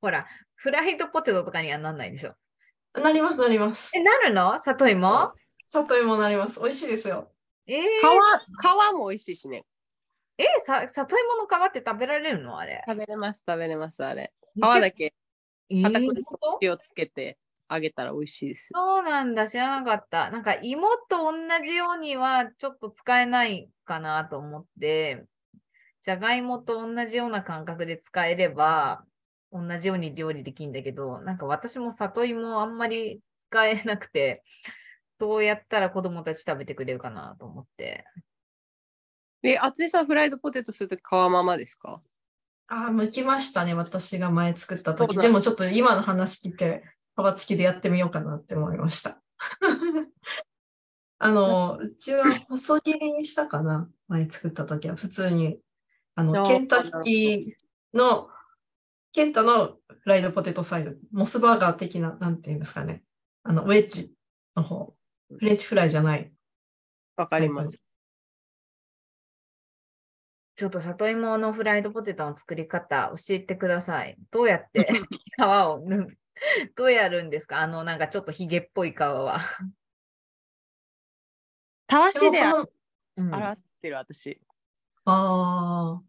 [0.00, 2.34] ほら、フライドポテトとかにはなんないでしょ？
[2.98, 4.02] なりますなりますえ、。
[4.02, 4.58] なるの？
[4.58, 5.32] 里芋？
[5.66, 6.60] 里芋なります。
[6.60, 7.30] 美味しいですよ。
[7.66, 9.64] えー、皮、皮も美味しいしね。
[10.38, 12.58] えさ、里芋の皮って食べられるの？
[12.58, 12.82] あれ。
[12.88, 14.32] 食べれます、食べれます、あれ。
[14.54, 15.12] 皮だけえー
[15.82, 17.38] 片栗本当火をつけて
[17.70, 18.74] 揚げたら美味しいです。
[18.74, 20.30] そうなんだ、知らなかった。
[20.30, 21.32] なんか芋と同
[21.64, 25.24] じようにはちょっと使えないかなと思って、
[26.02, 29.06] じゃがいもと同じような感覚で使えれば、
[29.52, 34.44] 同じように料理できるんだけど、なんか私も里芋あんまり使えなくて、
[35.18, 38.04] どうやったら子供たち食べてくれるかなと思って。
[39.42, 42.02] え、厚井さん、フライドポテトするとき皮ままですか？
[42.68, 43.74] ああ、剥きましたね。
[43.74, 45.18] 私が前作った時。
[45.18, 46.82] でもちょっと今の話聞いて、
[47.16, 49.22] 皮付きでやってみようかなって思いました。
[51.18, 54.96] あの、うちは細切りにしたかな前作った時は。
[54.96, 55.58] 普通に。
[56.14, 58.28] ああの、ーケンタッキーの、
[59.12, 60.98] ケンタのフライドポテトサイズ。
[61.12, 63.04] モスバーガー的な、なんていうんですかね。
[63.44, 64.12] あの、ウェッジ
[64.56, 64.94] の方。
[65.30, 66.32] フレンチフライじゃない。
[67.16, 67.78] わかります。
[70.56, 74.16] ちょっと里芋のフライドポテトの作り方教えてください。
[74.30, 74.88] どうやって？
[75.36, 76.18] 皮をぬむ
[76.74, 77.60] どうやるんですか？
[77.60, 79.38] あの、なんかちょっとヒゲっぽい皮は。
[81.86, 84.40] たわしで洗ってる、私。
[85.04, 86.02] ああ、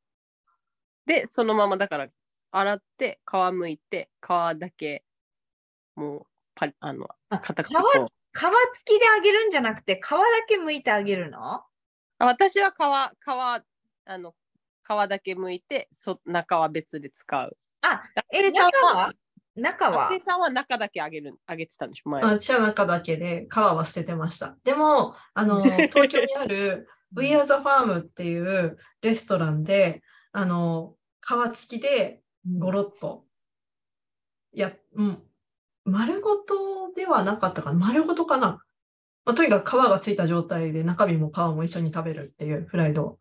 [1.06, 2.08] で、そのままだから、
[2.52, 5.04] 洗って、皮むいて、皮だけ、
[5.96, 7.68] もう、パリ、あの、あ片皮。
[7.68, 11.64] 皮付きであげるんじゃなくて、皮だけ剥いてあげるの？
[12.20, 13.64] あ私は皮、皮、
[14.08, 14.34] あの、
[14.84, 17.58] 皮だけむいて、そ中は別で使う。
[17.82, 19.14] あ、え、厚井さんは
[19.56, 20.10] 中は？
[20.12, 22.24] 中さんは中だけあげる、あげてたんでしょ、前。
[22.24, 24.58] 私は中だけで皮は捨ててました。
[24.64, 32.22] でも、あの、 東京にある We Are the Farm っていうレストランで、あの、皮付きで
[32.58, 33.26] ゴロッと、
[34.54, 35.24] や、うん、
[35.86, 38.64] 丸ごとではなかったかな丸ごとかな、
[39.26, 43.20] まあ、とにかく皮がついた状態で中身も皮も一緒に食べるっていうフライド。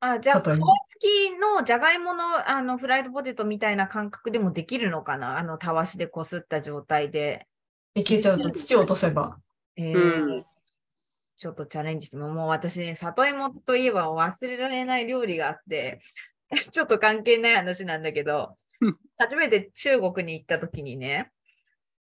[0.00, 5.38] あ、じゃあ、皮里芋付きのじゃがいものあのフライドポテトみたいな感覚でもできるのかな？
[5.38, 7.46] あの、たわしでこすった状態で。
[7.94, 9.38] いけちゃうと土を落とせば。
[9.76, 10.44] えーうん。
[11.36, 16.00] ちょっとチャレンジしても、もう私ね、里芋といえば忘れられない料理があって、
[16.72, 21.30] ちょっと関係ない話なんだけどうん、初めて中国に行った時にね、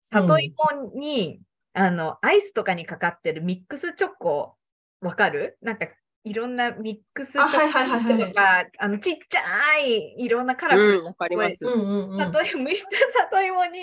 [0.01, 0.55] 里芋
[0.95, 1.41] に、
[1.73, 4.55] あの、アイスとかにかかってるミックスチョコ、
[5.01, 5.57] わかる？
[5.61, 5.87] なんか、
[6.27, 11.65] いろんなミックスチョあはいはいはいはいコとか、あの、ちっちゃい、いろんなカラフルうん、わかります。
[11.65, 12.17] うんうんうん。
[12.17, 12.89] 里芋、蒸した
[13.29, 13.79] 里芋に、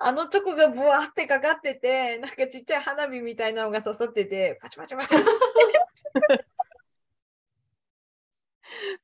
[0.00, 5.14] あのチョコがブワーってかかってて、なんかちっちゃい花火みたいなのが刺さってて、パチパチパチ。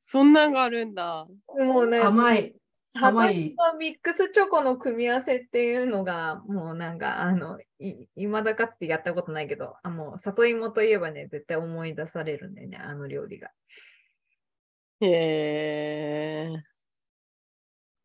[0.00, 1.26] そんなんがあるんだ。
[1.48, 2.54] もうね、甘い。
[3.00, 13.50] 甘いミックスチョコの組み合わせっていうのが、もうなんか、あの、い未だかつてやったことないけど、あもう里芋といえばね、絶対思い出されるんだよね、あの料理が。
[15.00, 16.62] へえ。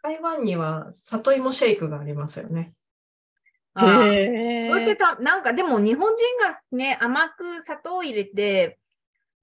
[0.02, 2.72] 台湾には里芋シェイクがありますよね。
[3.74, 4.70] あーへえ。
[4.70, 8.80] こうやってた、なんかでも日本人がね、甘く砂糖を入れて、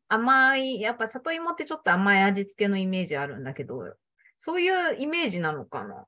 [0.09, 3.95] 甘い、やっぱ里芋ってちょっと甘い味付けのイメージあるんだけど、
[4.41, 6.07] そういうイメージなのかな？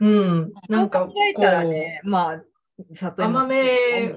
[0.00, 0.52] うん。
[0.68, 2.44] なんかこそう考えたらね、まあ。
[3.16, 4.12] 甘め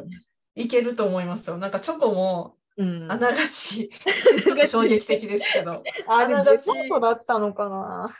[0.55, 1.57] いけると思いますよ。
[1.57, 3.11] なんかチョコもうん。
[3.11, 3.89] あながち、
[4.45, 5.83] ちょっと衝撃的ですけど。
[6.07, 8.15] あながちデパートだったのかな？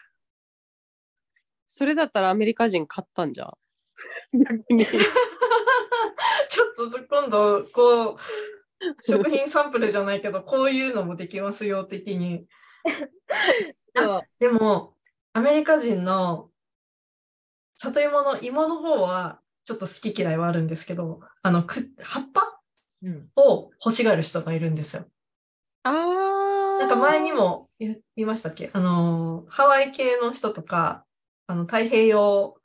[1.65, 3.51] それだったらアメリカ人買ったんじゃん？
[4.33, 8.17] 逆 にちょっと今度、こう、
[9.01, 12.45] 食品サンプルじゃないけど、こういうのもできますよ、的に。
[13.97, 14.93] そうでも、
[15.33, 16.49] アメリカ人の
[17.75, 22.60] 里芋の芋の方は、ちょっと好き嫌いはあるんですけど、あの、く葉っぱ
[23.03, 23.29] うん。
[23.36, 25.05] を欲しがる人がいるんですよ。
[25.83, 26.79] ああ。
[26.79, 28.71] なんか前にも言言いましたっけ？
[28.73, 31.05] あの、ハワイ系の人とか、
[31.45, 32.55] あの、太平洋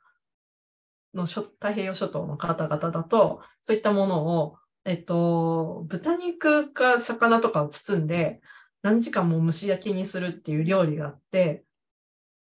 [1.13, 8.41] の諸、太平洋諸島の方々だと、そういったものを、えっと、豚肉か魚とかを包んで、
[8.83, 11.63] 何時間も蒸し焼きにするっていう料理があって、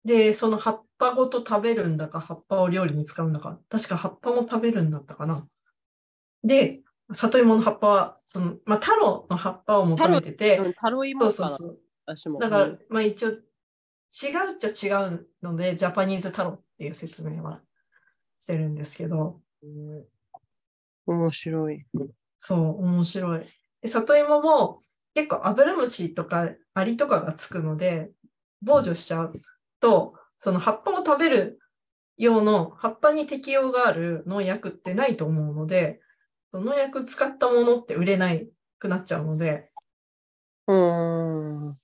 [0.05, 5.47] で、その葉っぱごと食べるんだか、葉っぱを料理に使うんだか、確か葉っぱも食べるんだったかな。
[6.43, 11.79] で、里芋の葉っぱは、その、まあ、太郎の葉っぱを求めてて、うんタロイモかなそうそうそう。
[12.07, 12.41] 私も。
[12.41, 17.61] だから、うんまあ一応、違うっちゃ違うので、ジャパニーズ太郎っていう説明は
[18.37, 19.41] してるんですけど、
[21.07, 21.87] 面白い。
[22.39, 23.41] そう、面白い。
[23.81, 24.81] で里芋も
[25.15, 28.11] 結構アブラムシとかアリとかがつくので、
[28.63, 29.33] 防除しちゃう
[29.81, 31.59] と、その葉っぱを食べる
[32.17, 36.01] 用の葉っぱに適用がある農薬ってないと思うので、
[36.53, 38.49] その農薬使ったものって売れない
[38.79, 39.71] くなっちゃうので、
[40.67, 41.79] うん。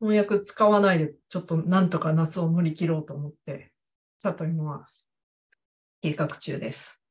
[0.00, 3.72] 農薬使わないで、ちょっとなんとか夏を乗り切ろうと思って、
[4.18, 4.86] 里芋は
[6.02, 7.04] 計画中です。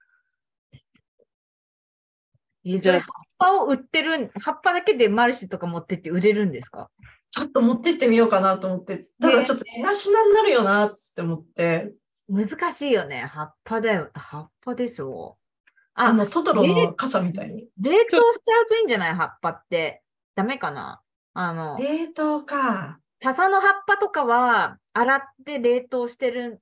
[2.68, 3.02] 葉っ
[3.38, 6.90] ぱを売ってる、葉っぱだけでマルシェとか持ってって売れるんですか？
[7.30, 11.92] ちょっと持ってってみようかなと思って、ただちょっとしなしなになるよなって思って、
[12.30, 13.22] 難しいよね。
[13.22, 14.10] 葉っぱだよ。
[14.14, 15.38] 葉っぱでしょ？
[15.94, 17.68] あ、あの、トトロの傘みたいに。
[17.82, 19.16] 冷凍しちゃうといいんじゃない？
[19.16, 20.04] 葉っぱって。
[20.36, 21.02] ダメかな？
[21.34, 23.00] あの、冷凍か。
[23.24, 26.62] 笹の葉っぱとかは、洗って冷凍してる、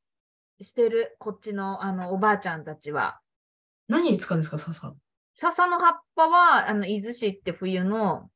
[0.62, 3.20] してる、こっちの、あの、おばあちゃんたちは。
[3.90, 4.94] 何に使うんですか、笹？
[5.38, 8.30] 笹の葉っぱは、あの、伊豆市って冬の、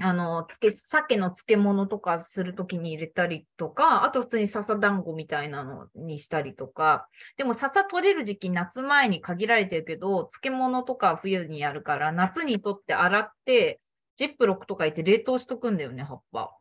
[0.00, 13.80] あの、つけ、鮭の漬物とかするときに入れたりとか、あと普通に笹団子みたいなのにしたりとか、でも笹取れる時期夏前に限られてるけど、漬物とか冬にやるから、夏にとって洗って、
[14.16, 16.52] ジップロックとか入って冷凍しとくんだよね、葉っぱ。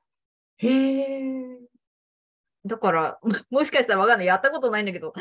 [0.58, 1.60] へえ。
[2.66, 4.28] だから、 もしかしたらわかんない。
[4.28, 5.14] やったことないんだけど、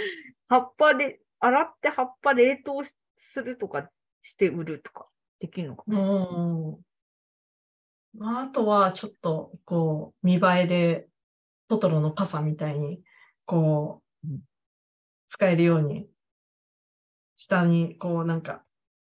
[0.49, 3.91] 葉っぱで、洗って葉っぱ冷凍しするとか
[4.27, 5.07] して売るとか
[5.39, 5.99] できるのかな。
[5.99, 6.81] も
[8.15, 11.09] う、まあ、あとはちょっと、こう、見栄えで、
[11.69, 13.03] トトロの傘みたいに、
[13.45, 14.41] こううん、
[15.29, 16.09] 使えるように、
[17.37, 18.65] 下に、こう、なんか、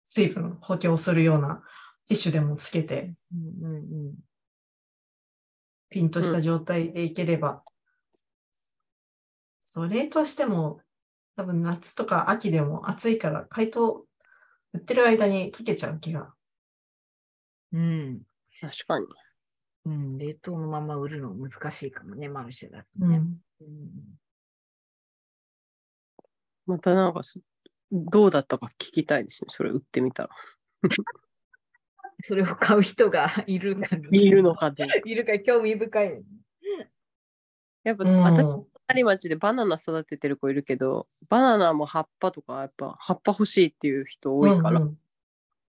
[0.04, 1.64] 水分補強するような
[2.08, 4.16] ティッシュでもつけて、うんうんうん。
[5.90, 7.64] ピンとした状態でいければ、
[9.64, 10.82] それとしても、
[11.38, 14.06] 多分夏とか秋でも暑いから、解凍、
[14.76, 16.34] 売ってる間に溶けちゃう気が。
[17.72, 18.22] うん。
[18.60, 19.06] 確かに。
[19.86, 23.18] うん、冷凍のまま売るの難しいかもね、マルシェだとね。
[23.18, 23.42] うん。
[23.62, 23.70] うん
[26.68, 27.40] またなんかす、
[27.92, 29.50] どうだったか聞きたいですね。
[29.52, 30.30] それ売ってみたら。
[32.24, 34.96] それを買う人が いるか、いるのかどうか。
[35.06, 36.24] いるか興味深い。
[37.84, 44.98] やっぱ、うん私、隣町でバナナ育ててる子いるけど、バナナも葉っぱとか、やっぱ葉っぱ欲しいっていう人多いから、うんうん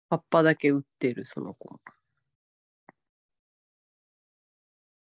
[0.08, 1.80] 葉っぱだけ売ってる、その子も。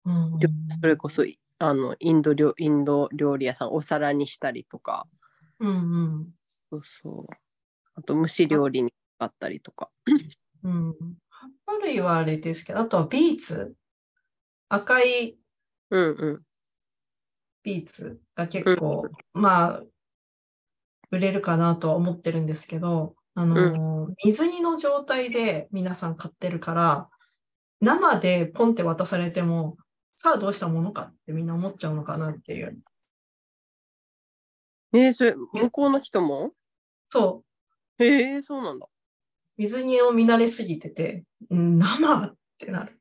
[0.05, 1.23] うんうんそれこそ、
[1.59, 5.07] あの、インド料、インド料理屋さん、お皿にしたりとか、
[5.59, 6.33] うんうん
[6.71, 7.33] そうそう。
[7.95, 9.91] あと、蒸し料理に使ったりとか。
[10.63, 10.95] うん。
[11.29, 13.75] 葉っぱ類はあれですけど、あとはビーツ。
[14.69, 15.37] 赤い
[15.91, 16.41] うんうん。
[17.70, 19.84] ビーツが結構、まあ、
[21.11, 27.09] 売れるかなとは思ってるんですけど、あのー、水煮の状態で皆さん買ってるから、
[27.80, 29.78] 生でポンって渡されても、
[30.15, 32.80] さあどうしたものかってみんな思っちゃうのかなっていう。
[34.93, 36.51] えー、それ、向こうの人も？
[37.07, 37.43] そ
[37.99, 38.03] う。
[38.03, 38.88] へえそうなんだ。
[39.57, 42.99] 水煮を見慣れすぎてて、うん生ってなる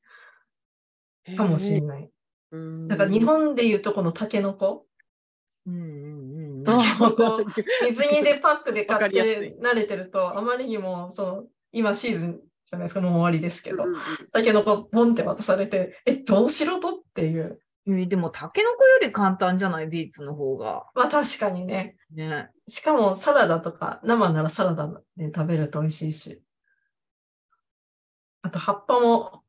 [1.37, 2.11] かもしれない。
[2.51, 2.89] うん。
[2.89, 4.87] なんか日本でいうとこのタケノコ？
[5.67, 6.65] うんうんうん。
[6.65, 7.41] タケノコ？
[7.87, 13.99] 水煮でパックで買って慣れてると、あまりにも、そう、今シーズンじゃないですか、もう終わりですけどうん、うん
[14.33, 16.89] タケノコポンって渡されて、え、どうしろと？
[16.89, 17.61] っていう。
[17.87, 19.89] えーでも、タケノコより簡単じゃない？
[19.89, 20.87] ビーツの方が。
[20.95, 21.97] まあ確かにね。
[22.13, 22.51] ね。
[22.67, 26.43] しかもサラダとか、生ならサラダで食べると美味しいし。
[28.43, 29.43] あと葉っぱも、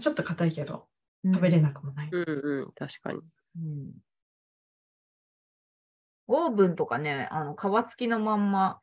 [0.00, 0.88] ちょっと硬いけど、
[1.24, 2.08] 食べれなくもない。
[2.10, 3.20] うんうん、確かに。
[3.56, 3.92] うん
[6.32, 8.78] オーブンとかね、あの皮付きのまんま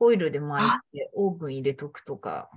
[0.00, 2.50] オイルで巻いてオーブン入れとくとか、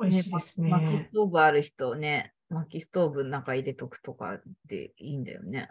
[0.00, 0.70] 美味しいですね。
[0.70, 5.70] 薪ストーブある人ね、薪ストーブの中入れとくとかでいいんだよね。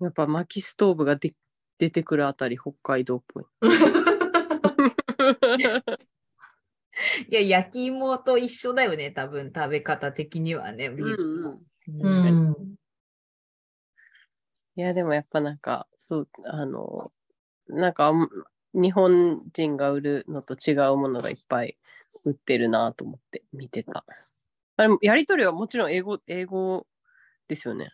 [0.00, 1.32] やっぱ薪ストーブがで
[1.78, 3.44] 出てくるあたり北海道っぽい。
[7.28, 11.50] いや、焼き芋と一緒だよね、多分食べ方的にはね、ビーツの。
[11.52, 12.74] ううんん。
[14.76, 17.12] いやでもやっぱなんかそうあの
[17.68, 18.12] なんか
[18.72, 21.76] 日本人が売るのと違うものがいっぱい
[22.24, 24.04] 売ってるなと思って見てた。
[24.76, 26.86] あれやりとりはもちろん英語英語
[27.46, 27.90] ですよね。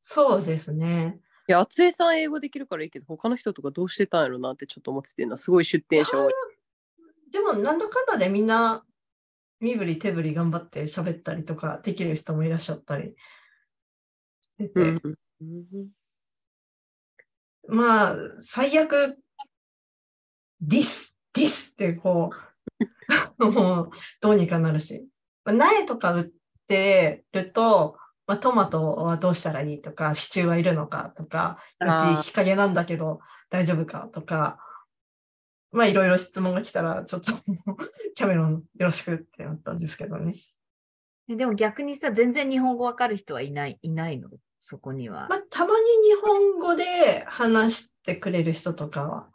[0.00, 1.20] そうですね。
[1.48, 6.32] いや厚江さん英語できるからいいけど他の人とかどうしてたんやろなってちょっと思っててるのはすごい出店者多い。
[7.36, 8.82] でも、なんだかんだでみんな、
[9.60, 13.14] 身振り手振り頑張って喋ったりとかできる人もいらっしゃったり
[14.40, 15.00] してて、
[17.68, 19.18] まあ、最悪、
[20.62, 22.30] ディス、ディスってこ
[23.38, 23.90] う、 もう、
[24.22, 25.06] どうにかなるし。
[25.44, 26.30] まあ苗とか売っ
[26.66, 33.20] てると、まあ、トマトはどうしたらいいとか、支柱はいるのかとか、うち日陰なんだけど
[33.50, 34.58] 大丈夫かとか、
[35.76, 37.32] まあいろいろ質問が来たら、ちょっと
[38.14, 40.32] キャメロンよろしくってなったんですけどね。
[41.28, 45.26] えでも逆にさ、全然日本語わかる人はいないいないの、そこには。
[45.28, 49.28] まあたまに日本語で話してくれる人とかは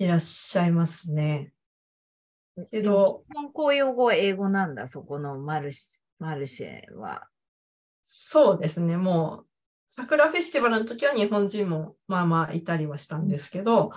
[0.00, 1.52] いらっしゃいますね。
[2.72, 7.28] けど、日本公用語は英語なんだ、そこのマルシマルシェは。
[8.02, 8.96] そうですね。
[8.96, 9.46] もう、
[9.86, 13.92] 桜フェスティバルの時は日本人もまあまあいたりはしたんですけど、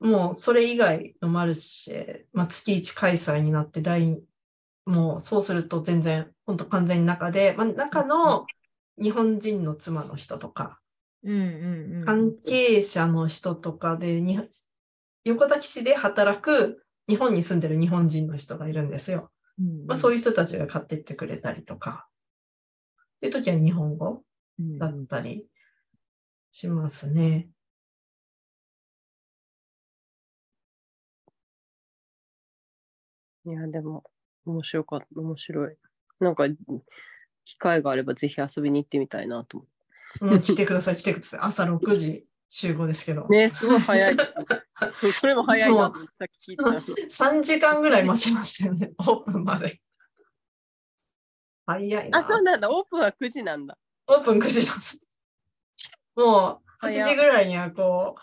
[0.00, 4.20] もうそれ以外のマルシェ、まあ、月1開催になって大、
[4.86, 8.46] もうそうすると全然、本当完全に中で、まあ、中の
[9.00, 10.80] 日本人の妻の人とか、
[11.22, 12.04] うんうんうん。
[12.04, 14.38] 関係者の人とかで、に
[15.24, 19.30] 横田基地で働く日本に住んでる日本人の人がいるんですよ。
[19.58, 22.08] うんまあ、そういう人たちが買っていってくれたりとか、
[23.16, 24.22] っていう時は日本語
[24.58, 25.46] うんだったり
[26.50, 27.48] しますね。
[33.46, 34.04] いやでも
[34.46, 35.76] 面白かった面白い。
[36.20, 36.44] なんか
[37.44, 40.24] 機会があればぜひ遊びに行ってみたいなと思って。
[40.24, 41.40] もう来てください、来てください。
[41.42, 43.26] 朝6時集合ですけど。
[43.28, 44.44] ねすごい早いですね。
[45.12, 46.80] それも早いなさっき聞いたの。
[46.80, 49.80] 3時間ぐらい待ちましたよね、 オープンまで。
[51.66, 52.18] 早いな。
[52.18, 52.70] あ、そうなんだ。
[52.70, 53.76] オープンは9時なんだ。
[54.06, 54.72] オープン9時だ。
[56.16, 58.14] もう8早時ぐらいにはこ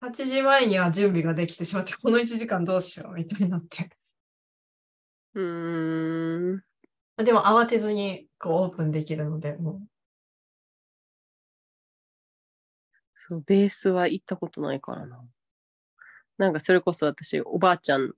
[0.00, 3.90] う、8時前には準備ができてしまって、この1時間どうしようみたいになって。
[5.34, 6.64] うーん。
[7.24, 9.80] でも慌てずにこうオープンできるので、も
[13.14, 15.20] そう、ベースは行ったことないからな。
[16.38, 18.12] なんかそれこそ私、おばあちゃん、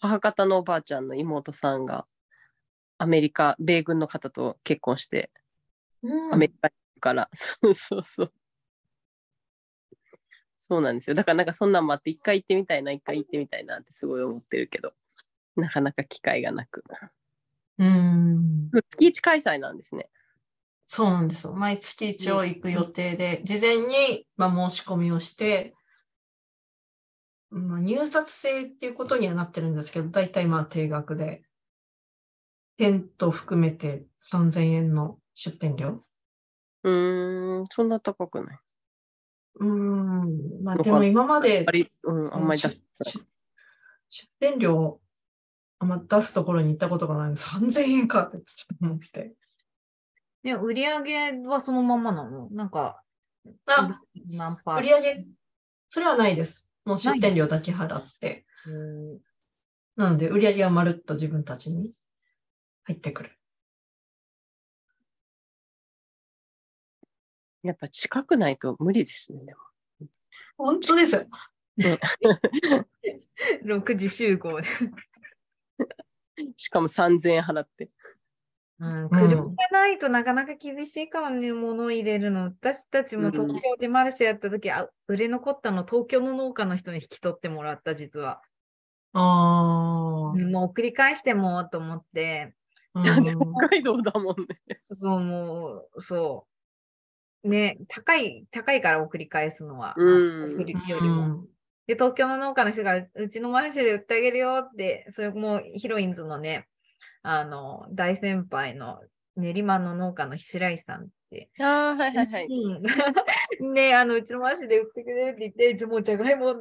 [0.00, 2.06] 母方のおばあちゃんの妹さんが、
[2.98, 5.30] アメリカ、米軍の方と結婚して、
[6.02, 8.32] う、アメリカに行くから、 そうそうそう。
[10.58, 11.14] そうなんですよ。
[11.14, 14.92] だからなんかそんなんもあって、一回行ってみたいな、一回行ってみたいなってすごい思ってるけど、
[15.56, 16.84] なかなか機会がなく。
[17.78, 18.70] うん。
[18.70, 20.08] 月1開催なんですね。
[20.86, 21.52] そうなんですよ。
[21.52, 25.74] 毎月一応行く予定で、事前に、まあ、申し込みをして、
[27.50, 31.42] まあ、入札制っていうことにはなってるんですけど、だいたいまあ定額で、
[32.76, 36.00] テント含めて3000円の出店料。
[36.84, 38.58] うーん、そんな高くない。
[39.58, 40.62] うん。
[40.62, 41.66] まあでも今まで
[42.02, 42.68] うん、あんまり出
[44.08, 45.00] 出店料、
[45.78, 49.34] あんま出すところに行ったことがないので、3000円かってちょっと思って。
[50.42, 53.02] ね、売り上げはそのままなのなんか、
[53.66, 53.88] あ、
[54.36, 54.78] 何パー？
[54.78, 55.26] 売り上げ、
[55.88, 56.68] それはないです。
[56.84, 58.46] もう出店料だけ払って。
[58.66, 58.70] う
[59.14, 59.18] ん
[59.96, 61.90] なので、売り上げはまるっと自分たちに
[62.84, 63.30] 入ってくる。
[67.62, 69.40] やっぱ近くないと無理ですね。
[69.44, 69.60] でも
[70.58, 71.24] 本当ですよ。
[73.64, 74.68] 6時集合で。
[76.56, 77.90] しかも3000円払って。
[78.78, 82.44] うん、車がないとなかなか厳しいからね、物を入れるの。
[82.44, 88.42] 私たちも東京でマルシェやった時、あ売れ残ったの東京の農家の人に引き取ってもらった、実は。
[89.14, 90.32] ああ。
[90.34, 92.54] うんもう送り返してもと思って、
[92.94, 94.80] だって北海道だもんね。
[95.00, 96.46] そう、もう、そ
[97.44, 97.48] う。
[97.48, 99.94] ね、高い、高いから送り返すのは。
[99.96, 101.44] うんよりも。
[101.86, 106.68] で、東京の農家の人が、うちのマルシェで売ってあげるよって、それもヒロインズのね、
[107.22, 109.00] あの、大先輩の
[109.36, 111.50] 練馬の農家の白石さんって。
[111.60, 112.46] ああ、はいはいはい。
[113.60, 116.56] うん、 ねあの、うちのマルシェで売ってくれるって言って、じゃもうじゃがいも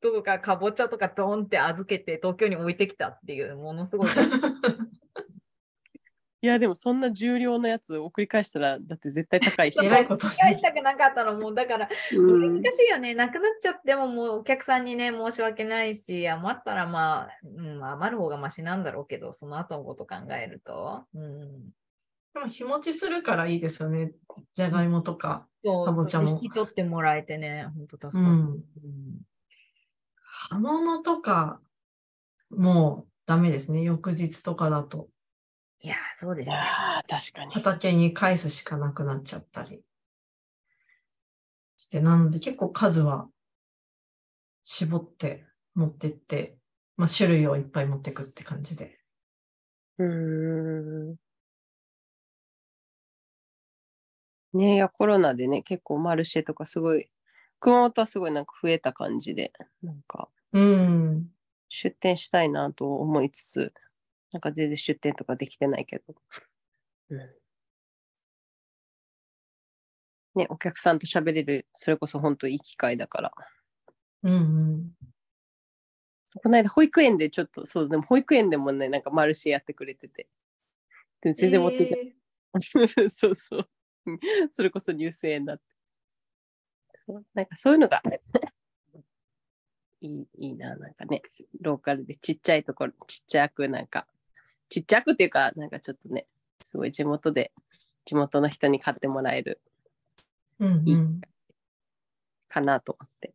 [0.00, 4.08] とかかぼちゃとかドンって預けて東京に置いてきたっていう、ものすごい。
[6.42, 9.76] いや、でもそんな重量のやつ送り返したら、だって絶対高いし。
[9.88, 13.14] 返したくなかったのもうだからうん難しいよね。
[13.14, 21.06] なくなっちゃってももうお客さんにね、申し訳ないし、余ったらまあ、うん、余る方がマシなんだろうけど、その後のこと考えると。
[21.14, 21.70] うん。
[22.34, 24.12] でも日持ちするからいいですよね。
[24.52, 25.46] じゃがいもとか。
[25.64, 28.34] かぼちゃも引き取ってもらえてね、本当助かる。
[28.34, 28.50] うん。
[28.50, 28.62] うん
[30.50, 31.60] 葉物とか、
[32.50, 33.82] もうダメですね。
[33.82, 35.08] 翌日とかだと。
[35.82, 36.56] いやー、そうですね。
[37.08, 37.52] 確かに。
[37.52, 39.82] 畑に返すしかなくなっちゃったり
[41.76, 43.28] して、なので結構数は
[44.62, 46.56] 絞って持ってって、
[46.96, 48.98] まあ種類をいっぱい持ってくって感じで。
[49.98, 51.16] うーん。
[54.54, 57.08] ねえ、いや、コロナでね、結構マルシェとかすごい、
[57.58, 59.52] 熊本はすごいなんか増えた感じで、
[59.82, 61.26] なんかうん。
[61.68, 63.72] 出店したいなと思いつつ、
[64.32, 66.14] なんか全然出店とかできてないけど。
[67.10, 67.18] うん。
[70.34, 73.32] ね、お客さんと喋れる、それこそ本当いい機会だから。
[74.22, 74.36] うんう
[74.76, 74.90] ん。
[76.42, 80.28] この間保育園でちょっと、そう、でも保育園でもね、なんかマルシェやってくれてて。
[81.20, 82.14] でも全然持っていけ
[83.02, 83.68] え そうそう。
[84.06, 84.18] うん
[84.50, 85.64] それこそ入選だって。
[86.96, 88.02] そうなんかそういうのが
[90.00, 91.22] いいいいな、なんかね、
[91.60, 94.08] ローカルでちっちゃいところ、ちっちゃくなんか、
[94.72, 96.26] ちっちゃくっていうか、なんかちょっとね、
[96.62, 97.52] すごい地元で、
[98.06, 101.20] 地元の人に買ってもらえるーうんうん。
[102.48, 103.34] かなと思って。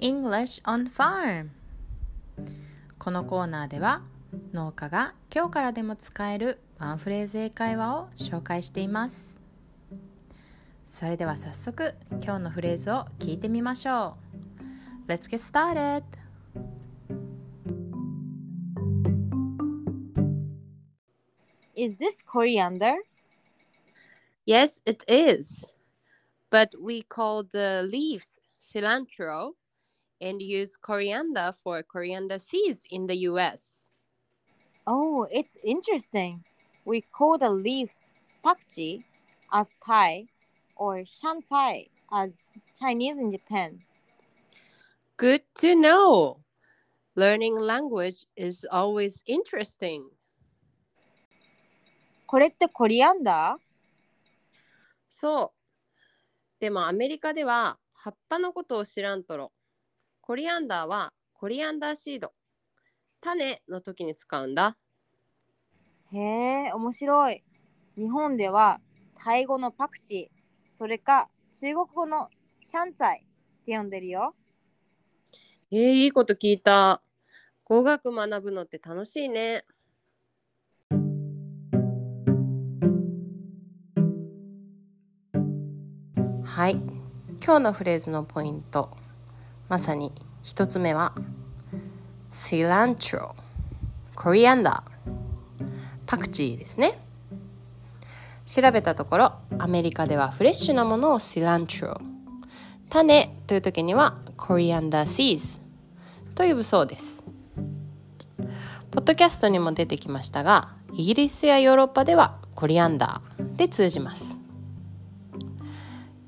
[0.00, 1.50] English on Farm
[2.98, 4.02] このコーナーでは
[4.52, 9.41] 農家が今日からでも使えるワンフレーズ英会話を紹介しています
[10.92, 14.14] それでは早速今日のフレーズを聞いてみましょ
[15.08, 16.04] う Let's get started!
[21.74, 22.92] Is this coriander?
[24.44, 25.74] Yes, it is.
[26.50, 29.52] But we call the leaves cilantro
[30.20, 33.86] and use coriander for coriander seeds in the US.
[34.86, 36.44] Oh, it's interesting.
[36.84, 38.02] We call the leaves
[38.44, 39.04] pakji
[39.50, 40.26] as Thai
[40.82, 42.32] or shantai as
[42.74, 43.78] Chinese in Japan?
[45.16, 46.40] Good to know.
[47.14, 50.02] Learning language is always interesting.
[52.26, 53.62] これってコリアンダー
[55.08, 56.60] そう。
[56.60, 59.52] でもアメリカでは葉っぱのことを知らんとろ。
[60.20, 62.32] コリアンダーはコリアンダーシード。
[63.20, 64.76] 種の時に使うんだ。
[66.12, 67.44] へえ、面白い。
[67.96, 68.80] 日本では
[69.22, 70.31] タイ語のパクチー、
[70.82, 72.28] それか中国語の
[72.58, 73.22] シャンツァイっ
[73.64, 74.34] て呼んでるよ。
[75.70, 77.00] えー、いいこと聞いた。
[77.62, 79.64] 語学学ぶのって楽しいね。
[86.44, 86.72] はい
[87.40, 88.90] 今日のフレーズのポイント
[89.68, 90.10] まさに
[90.42, 91.14] 一つ目は
[92.32, 93.34] cilantro
[94.16, 95.64] コリアンダー
[96.06, 96.98] パクチーですね
[98.46, 102.00] 調べたところアメリカではフレッシュなものを cilantro
[102.90, 105.60] 種という時には coriander seeds
[106.34, 107.22] と呼ぶそうです。
[108.90, 114.36] ポッドキャストにも出てきましたがイギリスやヨーロッパではコリアンダーで通じます。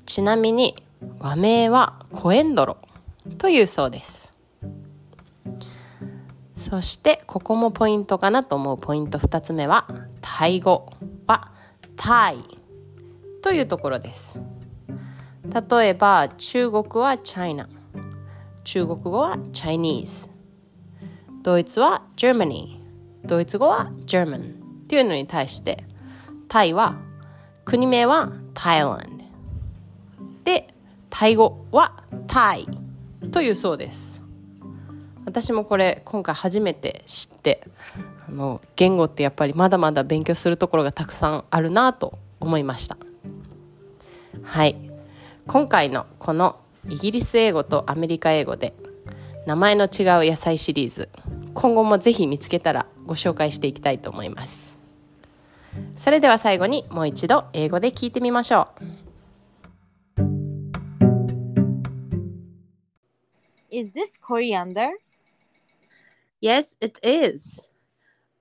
[0.07, 0.75] ちなみに
[1.19, 2.77] 和名はコエンドロ
[3.37, 4.31] というそうです。
[6.55, 9.87] そしてここもポイントかなと思うポイント2つ目は
[10.21, 10.91] タイ語
[11.27, 11.51] は
[11.95, 12.37] タイ
[13.41, 14.37] というところです。
[15.43, 17.69] 例えば中国は China
[18.63, 20.29] 中国語は Chinese
[21.43, 22.79] ドイツは Germany
[23.23, 25.83] ドイツ語は German っていうのに対して
[26.47, 26.97] タイは
[27.63, 29.23] 国名は Thailand
[30.43, 30.73] で
[31.09, 32.67] タイ語はタイ
[33.31, 34.21] というそうです。
[35.25, 37.67] 私もこれ今回初めて知って
[38.27, 42.97] あの言語ってやっぱりまだまだ勉強するところがたくさんあるなと思いました
[44.41, 44.75] はい
[45.47, 46.59] 今回のこの
[46.89, 48.73] イギリス英語とアメリカ英語で
[49.45, 49.89] 名前の違う
[50.29, 51.09] 野菜シリーズ
[51.53, 54.77] 今後もぜひ見つけたらご紹介していきたいと思います
[55.95, 59.05] それでは最後にもう一度英語で聞いてみましょう
[63.71, 64.89] Is this coriander?
[66.41, 67.67] Yes, it is.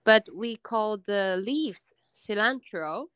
[0.04, 3.06] But we call the leaves cilantro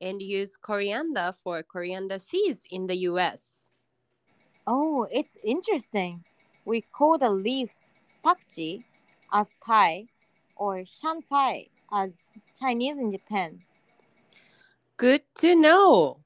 [0.00, 3.66] and use coriander for coriander seeds in the US.
[4.66, 6.24] Oh, it's interesting.
[6.64, 7.82] We call the leaves
[8.24, 8.84] pakchi
[9.32, 10.06] as Thai
[10.56, 12.10] or shantai as
[12.58, 13.60] Chinese in Japan.
[14.96, 16.20] Good to know.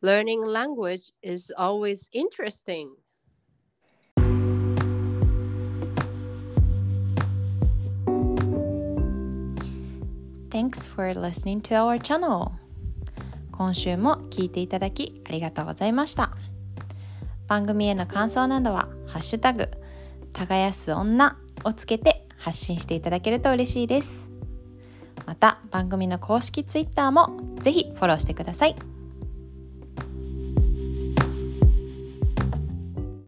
[0.00, 2.96] Learning language is always interesting.
[10.56, 12.52] Thanks for listening to our channel.
[13.52, 16.32] 今週も聞いていただきありがとうございました。
[17.46, 19.68] 番組への感想などは、ハッシュタグ、
[20.32, 24.30] 耕す女をつけて発信していただけると嬉しいです。
[25.26, 28.95] また、番組の公式 Twitter もぜひフォローしてください。